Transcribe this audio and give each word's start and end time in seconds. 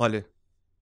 Olha, 0.00 0.24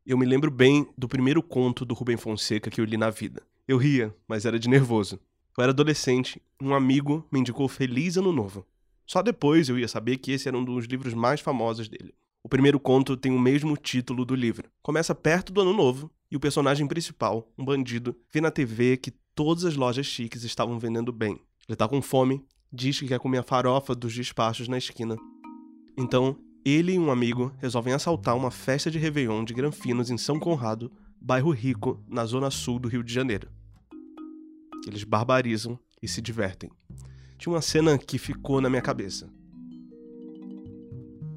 eu 0.04 0.19
me 0.19 0.27
lembro 0.27 0.51
bem 0.51 0.86
do 0.94 1.08
primeiro 1.08 1.42
conto 1.42 1.86
do 1.86 1.94
Rubem 1.94 2.18
Fonseca 2.18 2.68
que 2.68 2.78
eu 2.78 2.84
li 2.84 2.98
na 2.98 3.09
vida. 3.09 3.42
Eu 3.66 3.78
ria, 3.78 4.14
mas 4.29 4.45
era 4.45 4.58
de 4.58 4.69
nervoso. 4.69 5.19
Eu 5.56 5.62
era 5.62 5.72
adolescente, 5.72 6.42
um 6.61 6.74
amigo 6.74 7.27
me 7.33 7.41
indicou 7.41 7.67
Feliz 7.67 8.19
Ano 8.19 8.31
Novo. 8.31 8.67
Só 9.07 9.23
depois 9.23 9.71
eu 9.71 9.79
ia 9.79 9.89
saber 9.89 10.19
que 10.19 10.33
esse 10.33 10.49
era 10.49 10.59
um 10.59 10.63
dos 10.63 10.85
livros 10.85 11.15
mais 11.15 11.41
famosos 11.41 11.89
dele. 11.89 12.13
O 12.45 12.49
primeiro 12.51 12.79
conto 12.79 13.17
tem 13.17 13.33
o 13.33 13.41
mesmo 13.41 13.75
título 13.75 14.23
do 14.23 14.35
livro. 14.35 14.69
Começa 14.83 15.14
perto 15.14 15.51
do 15.51 15.62
Ano 15.62 15.73
Novo 15.73 16.11
e 16.30 16.37
o 16.37 16.41
personagem 16.41 16.87
principal, 16.87 17.51
um 17.57 17.64
bandido, 17.64 18.14
vê 18.30 18.43
na 18.43 18.51
TV 18.51 18.98
que 18.98 19.12
todas 19.35 19.64
as 19.64 19.77
lojas 19.77 20.05
chiques 20.05 20.45
estavam 20.45 20.79
vendendo 20.79 21.11
bem. 21.11 21.41
Ele 21.67 21.75
tá 21.75 21.89
com 21.89 22.03
fome, 22.03 22.45
diz 22.71 23.01
que 23.01 23.09
quer 23.09 23.19
comer 23.19 23.39
a 23.39 23.43
farofa 23.43 23.95
dos 23.95 24.12
despachos 24.12 24.69
na 24.69 24.77
esquina. 24.77 25.17
Então, 25.96 26.37
ele 26.69 26.95
e 26.95 26.98
um 26.98 27.12
amigo 27.12 27.55
resolvem 27.59 27.95
assaltar 27.95 28.37
uma 28.37 28.51
festa 28.51 28.91
de 28.91 28.99
Réveillon 28.99 29.45
de 29.45 29.55
Granfinos 29.55 30.11
em 30.11 30.19
São 30.19 30.37
Conrado, 30.41 30.90
bairro 31.21 31.53
rico, 31.53 32.02
na 32.09 32.24
zona 32.24 32.50
sul 32.50 32.80
do 32.80 32.88
Rio 32.88 33.04
de 33.04 33.14
Janeiro. 33.14 33.48
Eles 34.84 35.04
barbarizam 35.04 35.78
e 36.02 36.09
se 36.09 36.20
divertem. 36.20 36.68
Tinha 37.38 37.52
uma 37.52 37.62
cena 37.62 37.96
que 37.96 38.18
ficou 38.18 38.60
na 38.60 38.68
minha 38.68 38.82
cabeça. 38.82 39.30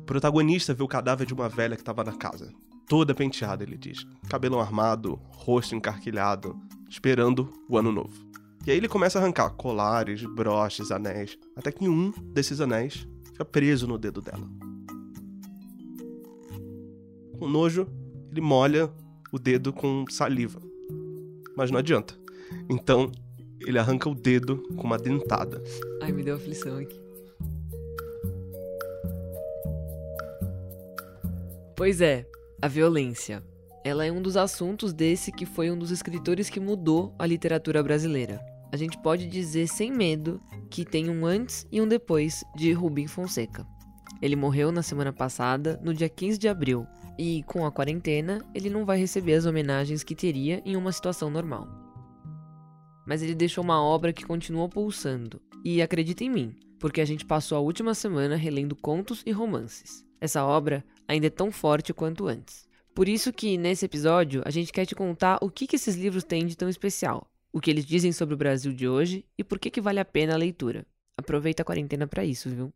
O 0.01 0.03
protagonista 0.03 0.73
vê 0.73 0.81
o 0.81 0.87
cadáver 0.87 1.27
de 1.27 1.33
uma 1.35 1.47
velha 1.47 1.75
que 1.75 1.83
estava 1.83 2.03
na 2.03 2.13
casa. 2.13 2.51
Toda 2.87 3.13
penteada, 3.13 3.63
ele 3.63 3.77
diz. 3.77 4.07
Cabelo 4.27 4.59
armado, 4.59 5.21
rosto 5.29 5.75
encarquilhado, 5.75 6.59
esperando 6.89 7.53
o 7.69 7.77
ano 7.77 7.91
novo. 7.91 8.27
E 8.65 8.71
aí 8.71 8.77
ele 8.77 8.87
começa 8.87 9.19
a 9.19 9.21
arrancar 9.21 9.51
colares, 9.51 10.23
broches, 10.23 10.89
anéis, 10.89 11.37
até 11.55 11.71
que 11.71 11.87
um 11.87 12.11
desses 12.33 12.59
anéis 12.59 13.07
fica 13.25 13.45
preso 13.45 13.85
no 13.85 13.99
dedo 13.99 14.21
dela. 14.21 14.68
Com 17.39 17.47
nojo, 17.47 17.87
ele 18.29 18.41
molha 18.41 18.91
o 19.31 19.39
dedo 19.39 19.71
com 19.71 20.03
saliva. 20.09 20.61
Mas 21.55 21.71
não 21.71 21.79
adianta. 21.79 22.13
Então, 22.69 23.09
ele 23.65 23.79
arranca 23.79 24.09
o 24.09 24.13
dedo 24.13 24.57
com 24.75 24.83
uma 24.83 24.97
dentada. 24.97 25.63
Ai, 26.01 26.11
me 26.11 26.21
deu 26.21 26.35
aflição 26.35 26.77
aqui. 26.77 26.99
Pois 31.77 32.01
é, 32.01 32.27
a 32.61 32.67
violência. 32.67 33.41
Ela 33.85 34.05
é 34.05 34.11
um 34.11 34.21
dos 34.21 34.35
assuntos 34.35 34.91
desse 34.91 35.31
que 35.31 35.45
foi 35.45 35.71
um 35.71 35.77
dos 35.77 35.91
escritores 35.91 36.49
que 36.49 36.59
mudou 36.59 37.15
a 37.17 37.25
literatura 37.25 37.81
brasileira. 37.81 38.41
A 38.69 38.75
gente 38.75 39.01
pode 39.01 39.27
dizer 39.27 39.67
sem 39.69 39.91
medo 39.91 40.41
que 40.69 40.83
tem 40.83 41.09
um 41.09 41.25
antes 41.25 41.65
e 41.71 41.79
um 41.79 41.87
depois 41.87 42.43
de 42.53 42.73
Rubem 42.73 43.07
Fonseca. 43.07 43.65
Ele 44.21 44.35
morreu 44.35 44.71
na 44.71 44.83
semana 44.83 45.13
passada, 45.13 45.79
no 45.81 45.93
dia 45.93 46.09
15 46.09 46.37
de 46.37 46.49
abril, 46.49 46.85
e 47.19 47.43
com 47.43 47.65
a 47.65 47.71
quarentena, 47.71 48.41
ele 48.55 48.69
não 48.69 48.85
vai 48.85 48.97
receber 48.97 49.33
as 49.33 49.45
homenagens 49.45 50.05
que 50.05 50.15
teria 50.15 50.61
em 50.65 50.77
uma 50.77 50.93
situação 50.93 51.29
normal. 51.29 51.67
Mas 53.05 53.21
ele 53.21 53.35
deixou 53.35 53.61
uma 53.61 53.83
obra 53.83 54.13
que 54.13 54.25
continua 54.25 54.69
pulsando. 54.69 55.41
E 55.65 55.81
acredita 55.81 56.23
em 56.23 56.29
mim, 56.29 56.55
porque 56.79 57.01
a 57.01 57.05
gente 57.05 57.25
passou 57.25 57.57
a 57.57 57.61
última 57.61 57.93
semana 57.93 58.37
relendo 58.37 58.73
contos 58.73 59.21
e 59.25 59.33
romances. 59.33 60.05
Essa 60.21 60.45
obra 60.45 60.81
ainda 61.05 61.27
é 61.27 61.29
tão 61.29 61.51
forte 61.51 61.93
quanto 61.93 62.25
antes. 62.25 62.65
Por 62.95 63.09
isso 63.09 63.33
que 63.33 63.57
nesse 63.57 63.83
episódio 63.83 64.41
a 64.45 64.49
gente 64.49 64.71
quer 64.71 64.85
te 64.85 64.95
contar 64.95 65.39
o 65.41 65.49
que, 65.49 65.67
que 65.67 65.75
esses 65.75 65.97
livros 65.97 66.23
têm 66.23 66.45
de 66.45 66.55
tão 66.55 66.69
especial, 66.69 67.29
o 67.51 67.59
que 67.59 67.69
eles 67.69 67.85
dizem 67.85 68.13
sobre 68.13 68.33
o 68.33 68.37
Brasil 68.37 68.71
de 68.71 68.87
hoje 68.87 69.25
e 69.37 69.43
por 69.43 69.59
que, 69.59 69.69
que 69.69 69.81
vale 69.81 69.99
a 69.99 70.05
pena 70.05 70.35
a 70.35 70.37
leitura. 70.37 70.85
Aproveita 71.17 71.63
a 71.63 71.65
quarentena 71.65 72.07
para 72.07 72.23
isso, 72.23 72.49
viu? 72.49 72.73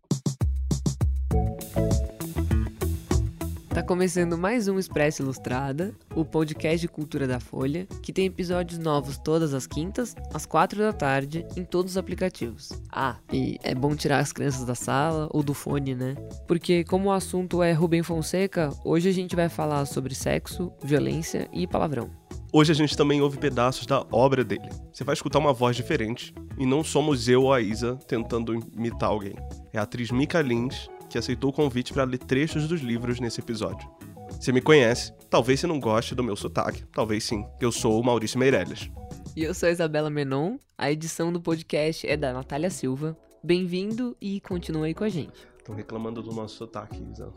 Tá 3.74 3.82
começando 3.82 4.38
mais 4.38 4.68
um 4.68 4.78
Expresso 4.78 5.24
Ilustrada, 5.24 5.96
o 6.14 6.24
podcast 6.24 6.80
de 6.80 6.88
cultura 6.88 7.26
da 7.26 7.40
Folha, 7.40 7.88
que 8.04 8.14
tem 8.14 8.28
episódios 8.28 8.78
novos 8.78 9.18
todas 9.18 9.52
as 9.52 9.66
quintas, 9.66 10.16
às 10.32 10.46
quatro 10.46 10.78
da 10.78 10.94
tarde, 10.94 11.44
em 11.58 11.66
todos 11.66 11.94
os 11.94 11.98
aplicativos. 11.98 12.72
Ah, 12.92 13.18
e 13.32 13.58
é 13.64 13.74
bom 13.74 13.96
tirar 13.96 14.20
as 14.20 14.32
crianças 14.32 14.64
da 14.64 14.76
sala 14.76 15.28
ou 15.32 15.42
do 15.42 15.56
fone, 15.56 15.96
né? 15.96 16.14
Porque 16.48 16.84
como 16.84 17.10
o 17.10 17.12
assunto 17.12 17.64
é 17.64 17.72
Rubem 17.72 18.04
Fonseca, 18.04 18.70
hoje 18.86 19.10
a 19.10 19.12
gente 19.12 19.36
vai 19.36 19.50
falar 19.50 19.86
sobre 19.86 20.14
sexo, 20.14 20.72
violência 20.84 21.50
e 21.52 21.66
palavrão. 21.66 22.12
Hoje 22.56 22.72
a 22.72 22.76
gente 22.76 22.96
também 22.96 23.20
ouve 23.24 23.40
pedaços 23.40 23.88
da 23.88 24.06
obra 24.12 24.44
dele. 24.44 24.70
Você 24.92 25.04
vai 25.04 25.14
escutar 25.14 25.40
uma 25.40 25.52
voz 25.52 25.76
diferente, 25.76 26.32
e 26.60 26.68
não 26.68 26.84
somos 26.84 27.28
eu 27.28 27.42
ou 27.42 27.54
a 27.54 27.60
Isa 27.60 27.96
tentando 28.08 28.54
imitar 28.78 29.10
alguém. 29.10 29.34
É 29.74 29.80
a 29.80 29.82
atriz 29.82 30.12
Mika 30.12 30.40
Lins 30.40 30.88
que 31.14 31.18
aceitou 31.20 31.52
o 31.52 31.54
convite 31.54 31.94
para 31.94 32.06
ler 32.06 32.18
trechos 32.18 32.68
dos 32.68 32.82
livros 32.82 33.20
nesse 33.20 33.40
episódio. 33.40 33.88
Você 34.32 34.52
me 34.52 34.60
conhece, 34.60 35.14
talvez 35.30 35.60
você 35.60 35.68
não 35.68 35.80
goste 35.80 36.16
do 36.16 36.24
meu 36.24 36.36
sotaque, 36.36 36.84
talvez 36.92 37.24
sim. 37.24 37.46
Eu 37.62 37.72
sou 37.72 38.02
o 38.02 38.04
Maurício 38.04 38.40
Meirelles. 38.40 38.90
E 39.36 39.44
eu 39.44 39.54
sou 39.54 39.70
a 39.70 39.72
Isabela 39.72 40.10
Menon, 40.10 40.58
a 40.76 40.92
edição 40.92 41.32
do 41.32 41.40
podcast 41.40 42.08
é 42.08 42.18
da 42.18 42.34
Natália 42.34 42.72
Silva. 42.72 43.16
Bem-vindo 43.44 44.18
e 44.20 44.42
continue 44.42 44.88
aí 44.88 44.94
com 44.96 45.04
a 45.04 45.10
gente. 45.10 45.48
Estão 45.60 45.76
reclamando 45.76 46.24
do 46.24 46.34
nosso 46.34 46.56
sotaque, 46.56 47.00
Isa. 47.12 47.32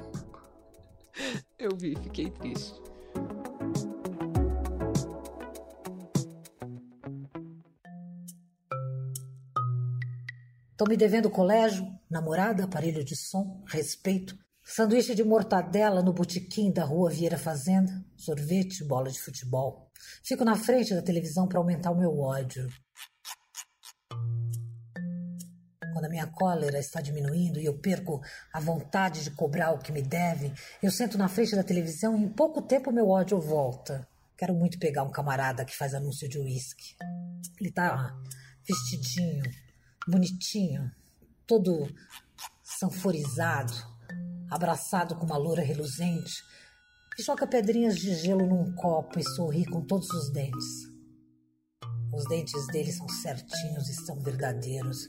eu 1.59 1.77
vi, 1.77 1.95
fiquei 1.97 2.31
triste. 2.31 2.81
Tô 10.77 10.85
me 10.85 10.95
devendo 10.95 11.31
colégio, 11.31 11.91
namorada, 12.11 12.65
aparelho 12.65 13.03
de 13.03 13.17
som, 13.17 13.65
respeito, 13.67 14.37
sanduíche 14.63 15.15
de 15.15 15.25
mortadela 15.25 16.03
no 16.03 16.13
botequim 16.13 16.71
da 16.71 16.85
rua 16.85 17.09
Vieira 17.09 17.39
Fazenda, 17.39 18.05
sorvete, 18.15 18.85
bola 18.85 19.11
de 19.11 19.19
futebol. 19.19 19.91
Fico 20.23 20.45
na 20.45 20.55
frente 20.55 20.95
da 20.95 21.01
televisão 21.01 21.49
para 21.49 21.59
aumentar 21.59 21.93
o 21.93 21.99
meu 21.99 22.21
ódio. 22.21 22.69
Quando 25.95 26.05
a 26.05 26.11
minha 26.11 26.27
cólera 26.27 26.79
está 26.79 27.01
diminuindo 27.01 27.59
e 27.59 27.65
eu 27.65 27.79
perco 27.79 28.21
a 28.53 28.61
vontade 28.61 29.25
de 29.25 29.31
cobrar 29.31 29.73
o 29.73 29.79
que 29.79 29.91
me 29.91 30.03
devem, 30.03 30.53
eu 30.83 30.91
sento 30.91 31.17
na 31.17 31.27
frente 31.27 31.57
da 31.57 31.65
televisão 31.65 32.15
e 32.19 32.23
em 32.23 32.29
pouco 32.29 32.61
tempo 32.61 32.93
meu 32.93 33.09
ódio 33.09 33.41
volta. 33.41 34.07
Quero 34.37 34.53
muito 34.53 34.79
pegar 34.79 35.05
um 35.05 35.11
camarada 35.11 35.65
que 35.65 35.75
faz 35.75 35.95
anúncio 35.95 36.29
de 36.29 36.39
uísque. 36.39 36.95
Ele 37.59 37.73
tá 37.73 38.15
vestidinho, 38.69 39.43
bonitinho, 40.07 40.91
todo 41.47 41.89
sanforizado, 42.63 43.73
abraçado 44.51 45.17
com 45.17 45.27
uma 45.27 45.37
loura 45.37 45.63
reluzente, 45.63 46.43
e 47.19 47.23
joga 47.23 47.47
pedrinhas 47.47 47.97
de 47.97 48.15
gelo 48.15 48.47
num 48.47 48.75
copo 48.75 49.19
e 49.19 49.25
sorri 49.25 49.65
com 49.65 49.81
todos 49.81 50.09
os 50.11 50.31
dentes. 50.31 50.91
Os 52.13 52.25
dentes 52.29 52.67
dele 52.69 52.93
são 52.93 53.09
certinhos 53.09 53.89
e 53.89 53.95
são 53.95 54.21
verdadeiros. 54.21 55.09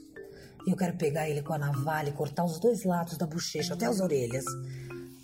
E 0.65 0.71
eu 0.71 0.75
quero 0.75 0.97
pegar 0.97 1.29
ele 1.29 1.41
com 1.41 1.53
a 1.53 1.57
navalha 1.57 2.09
e 2.09 2.13
cortar 2.13 2.43
os 2.43 2.59
dois 2.59 2.83
lados 2.83 3.17
da 3.17 3.27
bochecha 3.27 3.73
até 3.73 3.85
as 3.85 3.99
orelhas. 3.99 4.45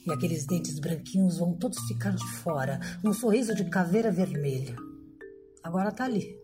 E 0.05 0.11
aqueles 0.11 0.45
dentes 0.45 0.79
branquinhos 0.79 1.37
vão 1.37 1.53
todos 1.53 1.79
ficar 1.87 2.13
de 2.13 2.27
fora, 2.37 2.79
num 3.01 3.13
sorriso 3.13 3.55
de 3.55 3.69
caveira 3.69 4.11
vermelha. 4.11 4.75
Agora 5.63 5.91
tá 5.91 6.03
ali, 6.03 6.37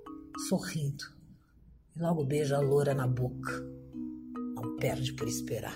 sorrindo 0.48 1.19
e 2.00 2.02
logo 2.02 2.24
beija 2.24 2.56
a 2.56 2.62
loura 2.62 2.94
na 2.94 3.06
boca. 3.06 3.52
Não 4.56 4.78
perde 4.78 5.14
por 5.14 5.28
esperar. 5.28 5.76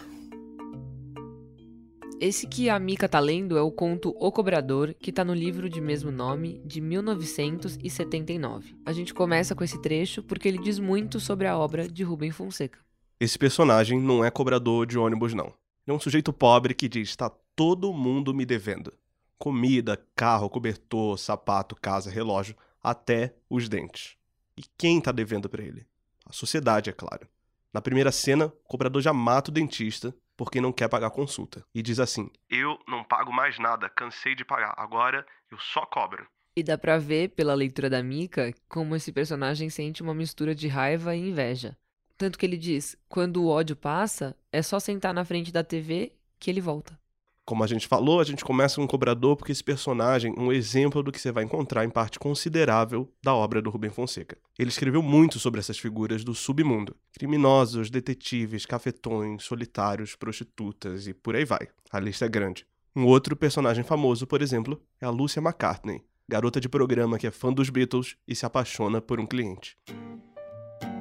Esse 2.19 2.47
que 2.47 2.69
a 2.69 2.79
Mika 2.79 3.09
tá 3.09 3.19
lendo 3.19 3.57
é 3.57 3.61
o 3.61 3.71
conto 3.71 4.15
O 4.17 4.31
Cobrador, 4.31 4.93
que 4.93 5.11
tá 5.11 5.25
no 5.25 5.33
livro 5.33 5.69
de 5.69 5.81
mesmo 5.81 6.09
nome, 6.09 6.61
de 6.63 6.79
1979. 6.79 8.77
A 8.85 8.93
gente 8.93 9.13
começa 9.13 9.53
com 9.53 9.63
esse 9.63 9.81
trecho 9.81 10.23
porque 10.23 10.47
ele 10.47 10.59
diz 10.59 10.79
muito 10.79 11.19
sobre 11.19 11.47
a 11.47 11.57
obra 11.57 11.85
de 11.87 12.03
Rubem 12.03 12.31
Fonseca. 12.31 12.79
Esse 13.19 13.37
personagem 13.37 13.99
não 13.99 14.23
é 14.23 14.31
cobrador 14.31 14.85
de 14.85 14.97
ônibus, 14.97 15.33
não. 15.33 15.47
Ele 15.47 15.53
é 15.87 15.93
um 15.93 15.99
sujeito 15.99 16.31
pobre 16.31 16.73
que 16.73 16.87
diz: 16.87 17.09
está 17.09 17.29
todo 17.53 17.91
mundo 17.91 18.33
me 18.33 18.45
devendo. 18.45 18.93
Comida, 19.37 20.01
carro, 20.15 20.49
cobertor, 20.49 21.17
sapato, 21.19 21.75
casa, 21.75 22.09
relógio, 22.09 22.55
até 22.81 23.35
os 23.49 23.67
dentes. 23.67 24.15
E 24.55 24.63
quem 24.77 25.01
tá 25.01 25.11
devendo 25.11 25.49
para 25.49 25.63
ele? 25.63 25.85
A 26.25 26.33
sociedade, 26.33 26.89
é 26.89 26.93
claro. 26.93 27.27
Na 27.73 27.81
primeira 27.81 28.11
cena, 28.11 28.45
o 28.45 28.67
cobrador 28.67 29.01
já 29.01 29.11
mata 29.11 29.49
o 29.49 29.53
dentista 29.53 30.15
porque 30.37 30.61
não 30.61 30.71
quer 30.71 30.87
pagar 30.87 31.07
a 31.07 31.11
consulta. 31.11 31.65
E 31.73 31.81
diz 31.81 31.99
assim: 31.99 32.29
Eu 32.49 32.79
não 32.87 33.03
pago 33.03 33.31
mais 33.31 33.59
nada, 33.59 33.89
cansei 33.89 34.35
de 34.35 34.45
pagar, 34.45 34.73
agora 34.77 35.25
eu 35.51 35.57
só 35.59 35.85
cobro. 35.85 36.27
E 36.55 36.61
dá 36.61 36.77
pra 36.77 36.99
ver, 36.99 37.29
pela 37.29 37.55
leitura 37.55 37.89
da 37.89 38.03
Mika, 38.03 38.53
como 38.69 38.95
esse 38.95 39.11
personagem 39.11 39.69
sente 39.69 40.03
uma 40.03 40.13
mistura 40.13 40.53
de 40.53 40.67
raiva 40.67 41.15
e 41.15 41.29
inveja. 41.29 41.75
Tanto 42.17 42.37
que 42.37 42.45
ele 42.45 42.57
diz: 42.57 42.95
quando 43.09 43.43
o 43.43 43.47
ódio 43.47 43.75
passa, 43.75 44.35
é 44.51 44.61
só 44.61 44.79
sentar 44.79 45.13
na 45.13 45.25
frente 45.25 45.51
da 45.51 45.63
TV 45.63 46.13
que 46.39 46.51
ele 46.51 46.61
volta. 46.61 46.99
Como 47.45 47.61
a 47.61 47.67
gente 47.67 47.89
falou, 47.89 48.21
a 48.21 48.23
gente 48.23 48.45
começa 48.45 48.77
com 48.77 48.85
o 48.85 48.87
cobrador 48.87 49.35
porque 49.35 49.51
esse 49.51 49.63
personagem 49.63 50.33
é 50.35 50.39
um 50.39 50.51
exemplo 50.51 51.03
do 51.03 51.11
que 51.11 51.19
você 51.19 51.29
vai 51.29 51.43
encontrar 51.43 51.83
em 51.83 51.89
parte 51.89 52.17
considerável 52.17 53.11
da 53.21 53.35
obra 53.35 53.61
do 53.61 53.69
Rubem 53.69 53.89
Fonseca. 53.89 54.37
Ele 54.57 54.69
escreveu 54.69 55.01
muito 55.01 55.37
sobre 55.39 55.59
essas 55.59 55.77
figuras 55.77 56.23
do 56.23 56.33
submundo: 56.33 56.95
criminosos, 57.11 57.89
detetives, 57.89 58.65
cafetões, 58.65 59.43
solitários, 59.43 60.15
prostitutas 60.15 61.05
e 61.05 61.13
por 61.13 61.35
aí 61.35 61.43
vai. 61.43 61.67
A 61.91 61.99
lista 61.99 62.25
é 62.25 62.29
grande. 62.29 62.65
Um 62.95 63.05
outro 63.05 63.35
personagem 63.35 63.83
famoso, 63.83 64.25
por 64.25 64.41
exemplo, 64.41 64.81
é 65.01 65.05
a 65.05 65.09
Lucia 65.09 65.41
McCartney, 65.41 66.01
garota 66.29 66.61
de 66.61 66.69
programa 66.69 67.17
que 67.17 67.27
é 67.27 67.31
fã 67.31 67.51
dos 67.51 67.69
Beatles 67.69 68.15
e 68.25 68.35
se 68.35 68.45
apaixona 68.45 69.01
por 69.01 69.19
um 69.19 69.25
cliente. 69.25 69.77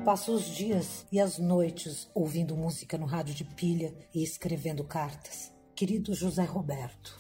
Passo 0.05 0.35
os 0.35 0.45
dias 0.45 1.07
e 1.13 1.21
as 1.21 1.39
noites 1.39 2.11
ouvindo 2.13 2.57
música 2.57 2.99
no 2.99 3.07
rádio 3.07 3.33
de 3.33 3.45
pilha 3.45 3.95
e 4.13 4.25
escrevendo 4.25 4.83
cartas. 4.83 5.52
Querido 5.75 6.15
José 6.15 6.45
Roberto, 6.45 7.19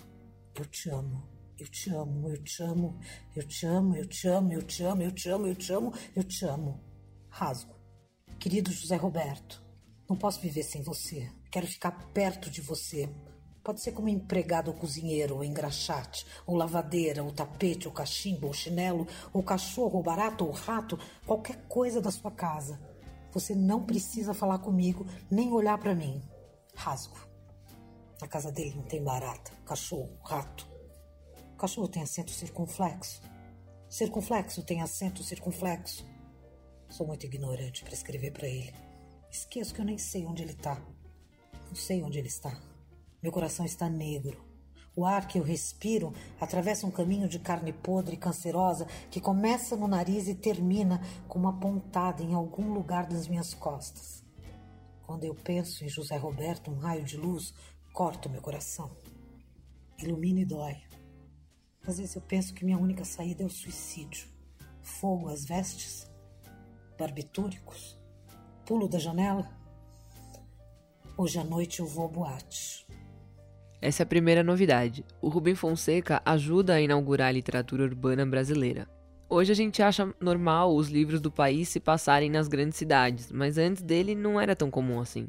eu 0.55 0.67
te 0.67 0.91
amo. 0.91 1.27
Eu 1.59 1.67
te 1.69 1.91
amo, 1.91 2.29
eu 2.29 2.43
te 2.43 2.63
amo, 2.63 3.01
eu 3.35 3.47
te 3.47 3.67
amo, 3.67 3.97
eu 3.97 4.07
te 4.07 4.27
amo, 4.27 4.53
eu 4.53 4.63
te 4.63 4.83
amo, 4.83 5.03
eu 5.03 5.13
te 5.13 5.29
amo, 5.29 5.47
eu 5.47 5.55
te 5.55 5.73
amo, 5.73 5.93
eu 6.15 6.25
te 6.25 6.45
amo. 6.45 6.81
Rasgo. 7.31 7.75
Querido 8.39 8.71
José 8.71 8.97
Roberto, 8.97 9.63
não 10.09 10.17
posso 10.17 10.41
viver 10.41 10.65
sem 10.65 10.83
você. 10.83 11.31
Quero 11.51 11.67
ficar 11.67 11.93
perto 12.13 12.51
de 12.51 12.61
você. 12.61 13.09
Pode 13.65 13.81
ser 13.81 13.93
como 13.93 14.09
empregado 14.09 14.69
ou 14.69 14.77
cozinheiro, 14.77 15.37
ou 15.37 15.45
engraxate, 15.45 16.27
ou 16.47 16.55
lavadeira, 16.55 17.23
ou 17.23 17.33
tapete, 17.33 17.89
ou 17.89 17.95
cachimbo, 17.95 18.49
ou 18.49 18.53
chinelo, 18.53 19.07
ou 19.33 19.43
cachorro, 19.43 19.97
ou 19.97 20.03
barato, 20.03 20.45
ou 20.45 20.51
rato, 20.51 20.99
qualquer 21.25 21.65
coisa 21.69 22.03
da 22.03 22.11
sua 22.11 22.31
casa. 22.31 22.79
Você 23.33 23.55
não 23.55 23.87
precisa 23.87 24.35
falar 24.35 24.59
comigo, 24.59 25.07
nem 25.31 25.53
olhar 25.53 25.79
para 25.79 25.95
mim. 25.95 26.21
Rasgo. 26.75 27.32
Na 28.23 28.29
casa 28.29 28.53
dele 28.53 28.77
não 28.77 28.85
tem 28.85 29.03
barata, 29.03 29.51
cachorro, 29.67 30.17
rato. 30.23 30.65
O 31.55 31.57
cachorro 31.57 31.89
tem 31.89 32.05
acento 32.05 32.31
circunflexo. 32.31 33.21
Circunflexo 33.89 34.63
tem 34.63 34.81
acento 34.81 35.25
circunflexo. 35.25 36.07
Sou 36.89 37.05
muito 37.05 37.27
ignorante 37.27 37.83
para 37.83 37.93
escrever 37.93 38.31
para 38.31 38.47
ele. 38.47 38.73
Esqueço 39.29 39.75
que 39.75 39.81
eu 39.81 39.85
nem 39.85 39.99
sei 39.99 40.25
onde 40.25 40.45
ele 40.45 40.53
está. 40.53 40.81
Não 41.67 41.75
sei 41.75 42.01
onde 42.05 42.17
ele 42.17 42.29
está. 42.29 42.57
Meu 43.21 43.33
coração 43.33 43.67
está 43.67 43.91
negro. 43.91 44.41
O 44.95 45.05
ar 45.05 45.27
que 45.27 45.41
eu 45.41 45.43
respiro 45.43 46.13
atravessa 46.41 46.87
um 46.87 46.93
caminho 46.93 47.29
de 47.29 47.41
carne 47.41 47.73
podre 47.73 48.15
e 48.15 48.19
cancerosa 48.19 48.87
que 49.11 49.21
começa 49.21 49.75
no 49.75 49.89
nariz 49.89 50.29
e 50.29 50.35
termina 50.37 51.03
com 51.27 51.41
uma 51.41 51.59
pontada 51.59 52.23
em 52.23 52.35
algum 52.35 52.73
lugar 52.73 53.05
das 53.09 53.27
minhas 53.27 53.53
costas. 53.53 54.23
Quando 55.05 55.25
eu 55.25 55.35
penso 55.35 55.85
em 55.85 55.89
José 55.89 56.17
Roberto, 56.17 56.71
um 56.71 56.79
raio 56.79 57.05
de 57.05 57.17
luz 57.17 57.53
corta 57.93 58.29
o 58.29 58.33
meu 58.33 58.41
coração. 58.41 58.91
Ilumina 60.03 60.41
e 60.41 60.45
dói. 60.45 60.77
Às 61.87 61.99
vezes 61.99 62.15
eu 62.15 62.23
penso 62.23 62.55
que 62.55 62.65
minha 62.65 62.79
única 62.79 63.05
saída 63.05 63.43
é 63.43 63.47
o 63.47 63.51
suicídio. 63.51 64.27
Fogo 64.83 65.29
às 65.29 65.45
vestes, 65.45 66.11
barbitúricos, 66.99 67.99
pulo 68.65 68.89
da 68.89 68.99
janela. 68.99 69.49
Hoje 71.17 71.39
à 71.39 71.45
noite 71.45 71.81
eu 71.81 71.87
vou 71.87 72.07
à 72.07 72.09
boate. 72.09 72.87
Essa 73.81 74.03
é 74.03 74.05
a 74.05 74.07
primeira 74.07 74.43
novidade. 74.43 75.05
O 75.21 75.29
Rubem 75.29 75.55
Fonseca 75.55 76.23
ajuda 76.25 76.75
a 76.75 76.81
inaugurar 76.81 77.29
a 77.29 77.33
literatura 77.33 77.83
urbana 77.83 78.25
brasileira. 78.25 78.89
Hoje 79.29 79.53
a 79.53 79.55
gente 79.55 79.83
acha 79.83 80.15
normal 80.21 80.75
os 80.75 80.89
livros 80.89 81.21
do 81.21 81.31
país 81.31 81.69
se 81.69 81.81
passarem 81.81 82.31
nas 82.31 82.49
grandes 82.49 82.79
cidades, 82.79 83.33
mas 83.33 83.59
antes 83.59 83.83
dele 83.83 84.15
não 84.15 84.41
era 84.41 84.55
tão 84.55 84.71
comum 84.71 85.01
assim. 85.01 85.29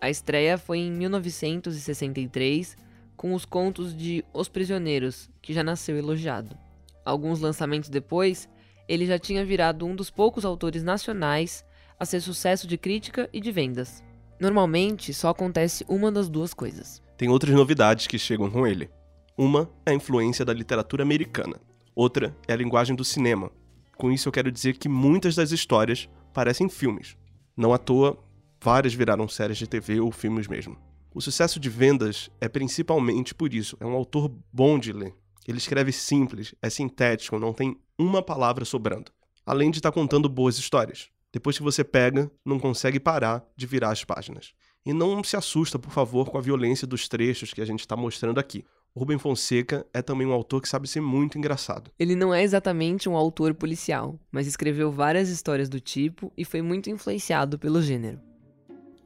A 0.00 0.08
estreia 0.08 0.56
foi 0.56 0.78
em 0.78 0.90
1963, 0.90 2.76
com 3.16 3.34
os 3.34 3.44
contos 3.44 3.94
de 3.94 4.24
Os 4.32 4.48
Prisioneiros, 4.48 5.28
que 5.42 5.52
já 5.52 5.62
nasceu 5.62 5.96
elogiado. 5.96 6.56
Alguns 7.04 7.40
lançamentos 7.40 7.90
depois, 7.90 8.48
ele 8.88 9.06
já 9.06 9.18
tinha 9.18 9.44
virado 9.44 9.86
um 9.86 9.94
dos 9.94 10.10
poucos 10.10 10.44
autores 10.44 10.82
nacionais 10.82 11.64
a 11.98 12.04
ser 12.06 12.20
sucesso 12.20 12.66
de 12.66 12.78
crítica 12.78 13.28
e 13.32 13.40
de 13.40 13.52
vendas. 13.52 14.02
Normalmente 14.40 15.12
só 15.12 15.28
acontece 15.28 15.84
uma 15.88 16.10
das 16.10 16.28
duas 16.28 16.54
coisas 16.54 17.02
tem 17.20 17.28
outras 17.28 17.54
novidades 17.54 18.06
que 18.06 18.18
chegam 18.18 18.50
com 18.50 18.66
ele. 18.66 18.88
Uma 19.36 19.70
é 19.84 19.90
a 19.90 19.94
influência 19.94 20.42
da 20.42 20.54
literatura 20.54 21.02
americana, 21.02 21.60
outra 21.94 22.34
é 22.48 22.54
a 22.54 22.56
linguagem 22.56 22.96
do 22.96 23.04
cinema. 23.04 23.52
Com 23.98 24.10
isso 24.10 24.26
eu 24.26 24.32
quero 24.32 24.50
dizer 24.50 24.78
que 24.78 24.88
muitas 24.88 25.34
das 25.34 25.50
histórias 25.50 26.08
parecem 26.32 26.66
filmes. 26.66 27.18
Não 27.54 27.74
à 27.74 27.78
toa, 27.78 28.16
várias 28.62 28.94
viraram 28.94 29.26
séries 29.28 29.58
de 29.58 29.66
TV 29.66 30.00
ou 30.00 30.12
filmes 30.12 30.46
mesmo. 30.46 30.76
O 31.12 31.20
sucesso 31.20 31.58
de 31.58 31.68
vendas 31.68 32.30
é 32.40 32.48
principalmente 32.48 33.34
por 33.34 33.52
isso. 33.52 33.76
É 33.80 33.86
um 33.86 33.94
autor 33.94 34.32
bom 34.52 34.78
de 34.78 34.92
ler. 34.92 35.14
Ele 35.46 35.58
escreve 35.58 35.90
simples, 35.90 36.54
é 36.62 36.70
sintético, 36.70 37.38
não 37.38 37.52
tem 37.52 37.76
uma 37.98 38.22
palavra 38.22 38.64
sobrando. 38.64 39.10
Além 39.44 39.70
de 39.70 39.78
estar 39.78 39.90
tá 39.90 39.94
contando 39.94 40.28
boas 40.28 40.58
histórias. 40.58 41.08
Depois 41.32 41.56
que 41.56 41.62
você 41.62 41.82
pega, 41.82 42.30
não 42.44 42.58
consegue 42.58 43.00
parar 43.00 43.44
de 43.56 43.66
virar 43.66 43.90
as 43.90 44.04
páginas. 44.04 44.52
E 44.84 44.92
não 44.92 45.22
se 45.22 45.36
assusta, 45.36 45.78
por 45.78 45.90
favor, 45.90 46.30
com 46.30 46.38
a 46.38 46.40
violência 46.40 46.86
dos 46.86 47.08
trechos 47.08 47.52
que 47.52 47.60
a 47.60 47.64
gente 47.64 47.80
está 47.80 47.96
mostrando 47.96 48.38
aqui. 48.38 48.64
Rubem 48.96 49.18
Fonseca 49.18 49.86
é 49.94 50.02
também 50.02 50.26
um 50.26 50.32
autor 50.32 50.60
que 50.60 50.68
sabe 50.68 50.88
ser 50.88 51.00
muito 51.00 51.38
engraçado. 51.38 51.90
Ele 51.98 52.16
não 52.16 52.34
é 52.34 52.42
exatamente 52.42 53.08
um 53.08 53.16
autor 53.16 53.54
policial, 53.54 54.18
mas 54.32 54.46
escreveu 54.46 54.90
várias 54.90 55.28
histórias 55.28 55.68
do 55.68 55.78
tipo 55.78 56.32
e 56.36 56.44
foi 56.44 56.60
muito 56.62 56.90
influenciado 56.90 57.58
pelo 57.58 57.80
gênero. 57.80 58.29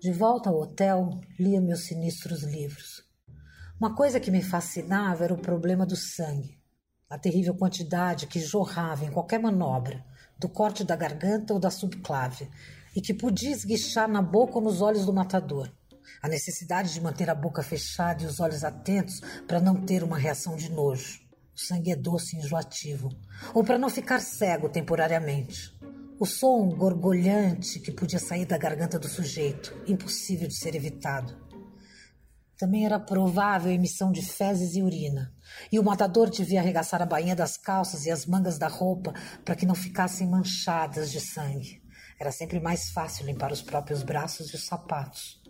De 0.04 0.12
volta 0.12 0.50
ao 0.50 0.60
hotel, 0.60 1.18
lia 1.38 1.62
meus 1.62 1.86
sinistros 1.86 2.42
livros. 2.42 3.02
Uma 3.80 3.94
coisa 3.94 4.20
que 4.20 4.30
me 4.30 4.42
fascinava 4.42 5.24
era 5.24 5.32
o 5.32 5.40
problema 5.40 5.86
do 5.86 5.96
sangue, 5.96 6.60
a 7.08 7.18
terrível 7.18 7.54
quantidade 7.54 8.26
que 8.26 8.38
jorrava 8.38 9.06
em 9.06 9.10
qualquer 9.10 9.40
manobra, 9.40 10.04
do 10.38 10.46
corte 10.46 10.84
da 10.84 10.94
garganta 10.94 11.54
ou 11.54 11.58
da 11.58 11.70
subclávia, 11.70 12.50
e 12.94 13.00
que 13.00 13.14
podia 13.14 13.50
esguichar 13.50 14.06
na 14.06 14.20
boca 14.20 14.56
ou 14.56 14.60
nos 14.60 14.82
olhos 14.82 15.06
do 15.06 15.12
matador. 15.14 15.72
A 16.20 16.28
necessidade 16.28 16.92
de 16.92 17.00
manter 17.00 17.30
a 17.30 17.34
boca 17.34 17.62
fechada 17.62 18.24
e 18.24 18.26
os 18.26 18.40
olhos 18.40 18.62
atentos 18.62 19.22
para 19.48 19.58
não 19.58 19.86
ter 19.86 20.04
uma 20.04 20.18
reação 20.18 20.54
de 20.54 20.70
nojo. 20.70 21.18
O 21.56 21.58
sangue 21.58 21.92
é 21.92 21.96
doce 21.96 22.36
e 22.36 22.40
enjoativo. 22.40 23.08
Ou 23.54 23.64
para 23.64 23.78
não 23.78 23.88
ficar 23.88 24.20
cego 24.20 24.68
temporariamente. 24.68 25.74
O 26.20 26.24
som 26.24 26.68
gorgolhante 26.68 27.80
que 27.80 27.90
podia 27.90 28.20
sair 28.20 28.46
da 28.46 28.56
garganta 28.56 29.00
do 29.00 29.08
sujeito, 29.08 29.74
impossível 29.84 30.46
de 30.46 30.54
ser 30.54 30.76
evitado. 30.76 31.36
Também 32.56 32.86
era 32.86 33.00
provável 33.00 33.72
a 33.72 33.74
emissão 33.74 34.12
de 34.12 34.22
fezes 34.22 34.76
e 34.76 34.82
urina. 34.82 35.34
E 35.72 35.78
o 35.78 35.82
matador 35.82 36.30
devia 36.30 36.60
arregaçar 36.60 37.02
a 37.02 37.06
bainha 37.06 37.34
das 37.34 37.56
calças 37.56 38.06
e 38.06 38.12
as 38.12 38.26
mangas 38.26 38.58
da 38.58 38.68
roupa 38.68 39.12
para 39.44 39.56
que 39.56 39.66
não 39.66 39.74
ficassem 39.74 40.28
manchadas 40.28 41.10
de 41.10 41.20
sangue. 41.20 41.82
Era 42.20 42.30
sempre 42.30 42.60
mais 42.60 42.90
fácil 42.90 43.26
limpar 43.26 43.50
os 43.50 43.60
próprios 43.60 44.04
braços 44.04 44.50
e 44.50 44.54
os 44.54 44.64
sapatos. 44.66 45.42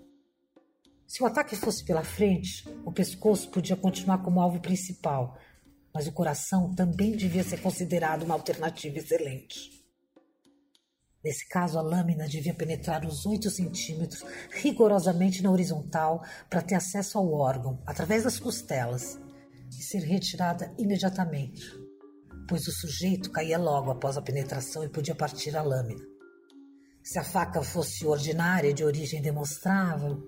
Se 1.07 1.23
o 1.23 1.27
ataque 1.27 1.55
fosse 1.55 1.85
pela 1.85 2.03
frente, 2.03 2.67
o 2.87 2.91
pescoço 2.91 3.51
podia 3.51 3.77
continuar 3.77 4.23
como 4.23 4.41
alvo 4.41 4.61
principal, 4.61 5.37
mas 5.93 6.07
o 6.07 6.13
coração 6.13 6.75
também 6.75 7.15
devia 7.15 7.45
ser 7.45 7.61
considerado 7.61 8.23
uma 8.23 8.35
alternativa 8.35 8.97
excelente. 8.97 9.84
Nesse 11.25 11.49
caso, 11.49 11.79
a 11.79 11.83
lâmina 11.83 12.29
devia 12.29 12.53
penetrar 12.53 13.05
os 13.07 13.25
8 13.25 13.49
centímetros 13.49 14.23
rigorosamente 14.51 15.43
na 15.43 15.51
horizontal 15.51 16.23
para 16.51 16.61
ter 16.61 16.75
acesso 16.75 17.17
ao 17.17 17.33
órgão, 17.33 17.83
através 17.87 18.25
das 18.25 18.39
costelas, 18.39 19.19
e 19.71 19.83
ser 19.83 20.01
retirada 20.01 20.73
imediatamente, 20.77 21.63
pois 22.47 22.69
o 22.69 22.73
sujeito 22.73 23.31
caía 23.31 23.57
logo 23.57 23.91
após 23.91 24.19
a 24.19 24.23
penetração 24.23 24.85
e 24.85 24.89
podia 24.89 25.15
partir 25.15 25.57
a 25.57 25.63
lâmina. 25.63 26.03
Se 27.03 27.19
a 27.19 27.25
faca 27.25 27.63
fosse 27.63 28.07
ordinária 28.07 28.75
de 28.75 28.85
origem 28.85 29.23
demonstrável, 29.23 30.23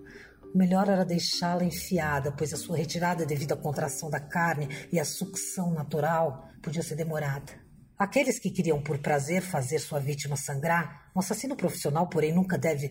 o 0.55 0.59
melhor 0.59 0.88
era 0.88 1.05
deixá-la 1.05 1.65
enfiada, 1.65 2.33
pois 2.33 2.55
a 2.55 2.57
sua 2.57 2.76
retirada 2.76 3.26
devido 3.26 3.53
à 3.53 3.57
contração 3.57 4.09
da 4.09 4.21
carne 4.21 4.69
e 4.91 4.99
à 4.99 5.05
sucção 5.05 5.73
natural 5.73 6.49
podia 6.62 6.83
ser 6.83 6.97
demorada. 6.97 7.66
Aqueles 7.99 8.38
que 8.38 8.50
queriam 8.50 8.79
por 8.83 8.99
prazer 8.99 9.41
fazer 9.41 9.79
sua 9.79 9.99
vítima 9.99 10.37
sangrar, 10.37 11.11
um 11.17 11.21
assassino 11.21 11.57
profissional, 11.57 12.07
porém, 12.07 12.31
nunca 12.31 12.59
deve 12.59 12.91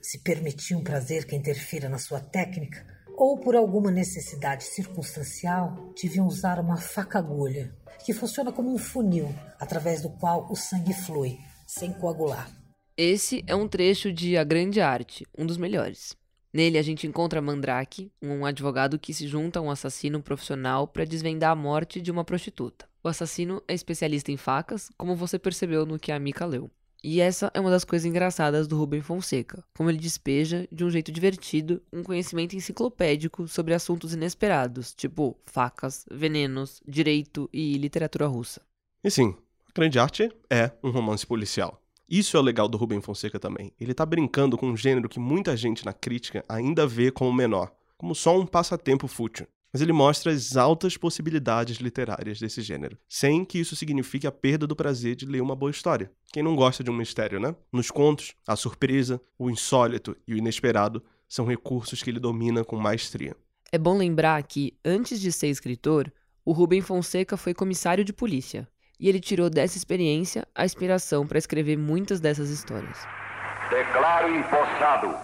se 0.00 0.20
permitir 0.20 0.76
um 0.76 0.84
prazer 0.84 1.26
que 1.26 1.34
interfira 1.34 1.88
na 1.88 1.98
sua 1.98 2.20
técnica, 2.20 2.86
ou 3.16 3.36
por 3.36 3.56
alguma 3.56 3.90
necessidade 3.90 4.62
circunstancial, 4.62 5.92
deviam 6.00 6.28
usar 6.28 6.60
uma 6.60 6.76
faca-agulha, 6.76 7.74
que 8.06 8.12
funciona 8.12 8.52
como 8.52 8.72
um 8.72 8.78
funil 8.78 9.34
através 9.58 10.02
do 10.02 10.10
qual 10.10 10.48
o 10.48 10.54
sangue 10.54 10.94
flui, 10.94 11.36
sem 11.66 11.92
coagular. 11.92 12.48
Esse 12.96 13.42
é 13.48 13.56
um 13.56 13.66
trecho 13.66 14.12
de 14.12 14.36
A 14.36 14.44
Grande 14.44 14.80
Arte, 14.80 15.26
um 15.36 15.44
dos 15.44 15.56
melhores. 15.56 16.14
Nele 16.54 16.78
a 16.78 16.82
gente 16.82 17.04
encontra 17.04 17.42
Mandrake, 17.42 18.12
um 18.22 18.46
advogado 18.46 18.96
que 18.96 19.12
se 19.12 19.26
junta 19.26 19.58
a 19.58 19.62
um 19.62 19.72
assassino 19.72 20.22
profissional 20.22 20.86
para 20.86 21.04
desvendar 21.04 21.50
a 21.50 21.56
morte 21.56 22.00
de 22.00 22.12
uma 22.12 22.24
prostituta. 22.24 22.88
O 23.02 23.08
assassino 23.08 23.60
é 23.66 23.74
especialista 23.74 24.30
em 24.30 24.36
facas, 24.36 24.88
como 24.96 25.16
você 25.16 25.36
percebeu 25.36 25.84
no 25.84 25.98
que 25.98 26.12
a 26.12 26.18
Mika 26.20 26.46
leu. 26.46 26.70
E 27.02 27.20
essa 27.20 27.50
é 27.52 27.60
uma 27.60 27.70
das 27.70 27.84
coisas 27.84 28.06
engraçadas 28.06 28.68
do 28.68 28.78
Rubem 28.78 29.00
Fonseca, 29.00 29.64
como 29.74 29.90
ele 29.90 29.98
despeja, 29.98 30.68
de 30.70 30.84
um 30.84 30.90
jeito 30.90 31.10
divertido, 31.10 31.82
um 31.92 32.04
conhecimento 32.04 32.54
enciclopédico 32.54 33.48
sobre 33.48 33.74
assuntos 33.74 34.14
inesperados, 34.14 34.94
tipo 34.94 35.36
facas, 35.44 36.06
venenos, 36.08 36.80
direito 36.86 37.50
e 37.52 37.76
literatura 37.76 38.28
russa. 38.28 38.62
E 39.02 39.10
sim, 39.10 39.36
a 39.66 39.72
grande 39.74 39.98
arte 39.98 40.30
é 40.48 40.70
um 40.84 40.90
romance 40.90 41.26
policial. 41.26 41.83
Isso 42.08 42.36
é 42.36 42.40
o 42.40 42.42
legal 42.42 42.68
do 42.68 42.76
Rubem 42.76 43.00
Fonseca 43.00 43.38
também. 43.38 43.72
Ele 43.80 43.92
está 43.92 44.04
brincando 44.04 44.58
com 44.58 44.66
um 44.68 44.76
gênero 44.76 45.08
que 45.08 45.18
muita 45.18 45.56
gente 45.56 45.84
na 45.84 45.92
crítica 45.92 46.44
ainda 46.48 46.86
vê 46.86 47.10
como 47.10 47.32
menor, 47.32 47.72
como 47.96 48.14
só 48.14 48.38
um 48.38 48.46
passatempo 48.46 49.08
fútil. 49.08 49.46
mas 49.74 49.82
ele 49.82 49.92
mostra 49.92 50.30
as 50.30 50.56
altas 50.56 50.96
possibilidades 50.96 51.78
literárias 51.78 52.38
desse 52.38 52.62
gênero, 52.62 52.96
sem 53.08 53.44
que 53.44 53.58
isso 53.58 53.74
signifique 53.74 54.24
a 54.24 54.30
perda 54.30 54.68
do 54.68 54.76
prazer 54.76 55.16
de 55.16 55.26
ler 55.26 55.42
uma 55.42 55.56
boa 55.56 55.72
história. 55.72 56.12
Quem 56.32 56.44
não 56.44 56.54
gosta 56.54 56.84
de 56.84 56.92
um 56.92 56.96
mistério, 56.96 57.40
né? 57.40 57.56
Nos 57.72 57.90
contos, 57.90 58.34
a 58.46 58.54
surpresa, 58.54 59.20
o 59.36 59.50
insólito 59.50 60.16
e 60.28 60.34
o 60.34 60.36
inesperado 60.36 61.02
são 61.28 61.44
recursos 61.44 62.04
que 62.04 62.08
ele 62.10 62.20
domina 62.20 62.64
com 62.64 62.76
maestria. 62.76 63.36
É 63.72 63.76
bom 63.76 63.98
lembrar 63.98 64.40
que, 64.44 64.78
antes 64.84 65.20
de 65.20 65.32
ser 65.32 65.48
escritor, 65.48 66.12
o 66.44 66.52
Rubem 66.52 66.80
Fonseca 66.80 67.36
foi 67.36 67.52
comissário 67.52 68.04
de 68.04 68.12
polícia, 68.12 68.68
e 69.04 69.08
ele 69.10 69.20
tirou 69.20 69.50
dessa 69.50 69.76
experiência 69.76 70.48
a 70.54 70.64
inspiração 70.64 71.26
para 71.26 71.36
escrever 71.36 71.76
muitas 71.76 72.20
dessas 72.20 72.48
histórias. 72.48 73.06
Declaro 73.68 74.34
empossado 74.34 75.14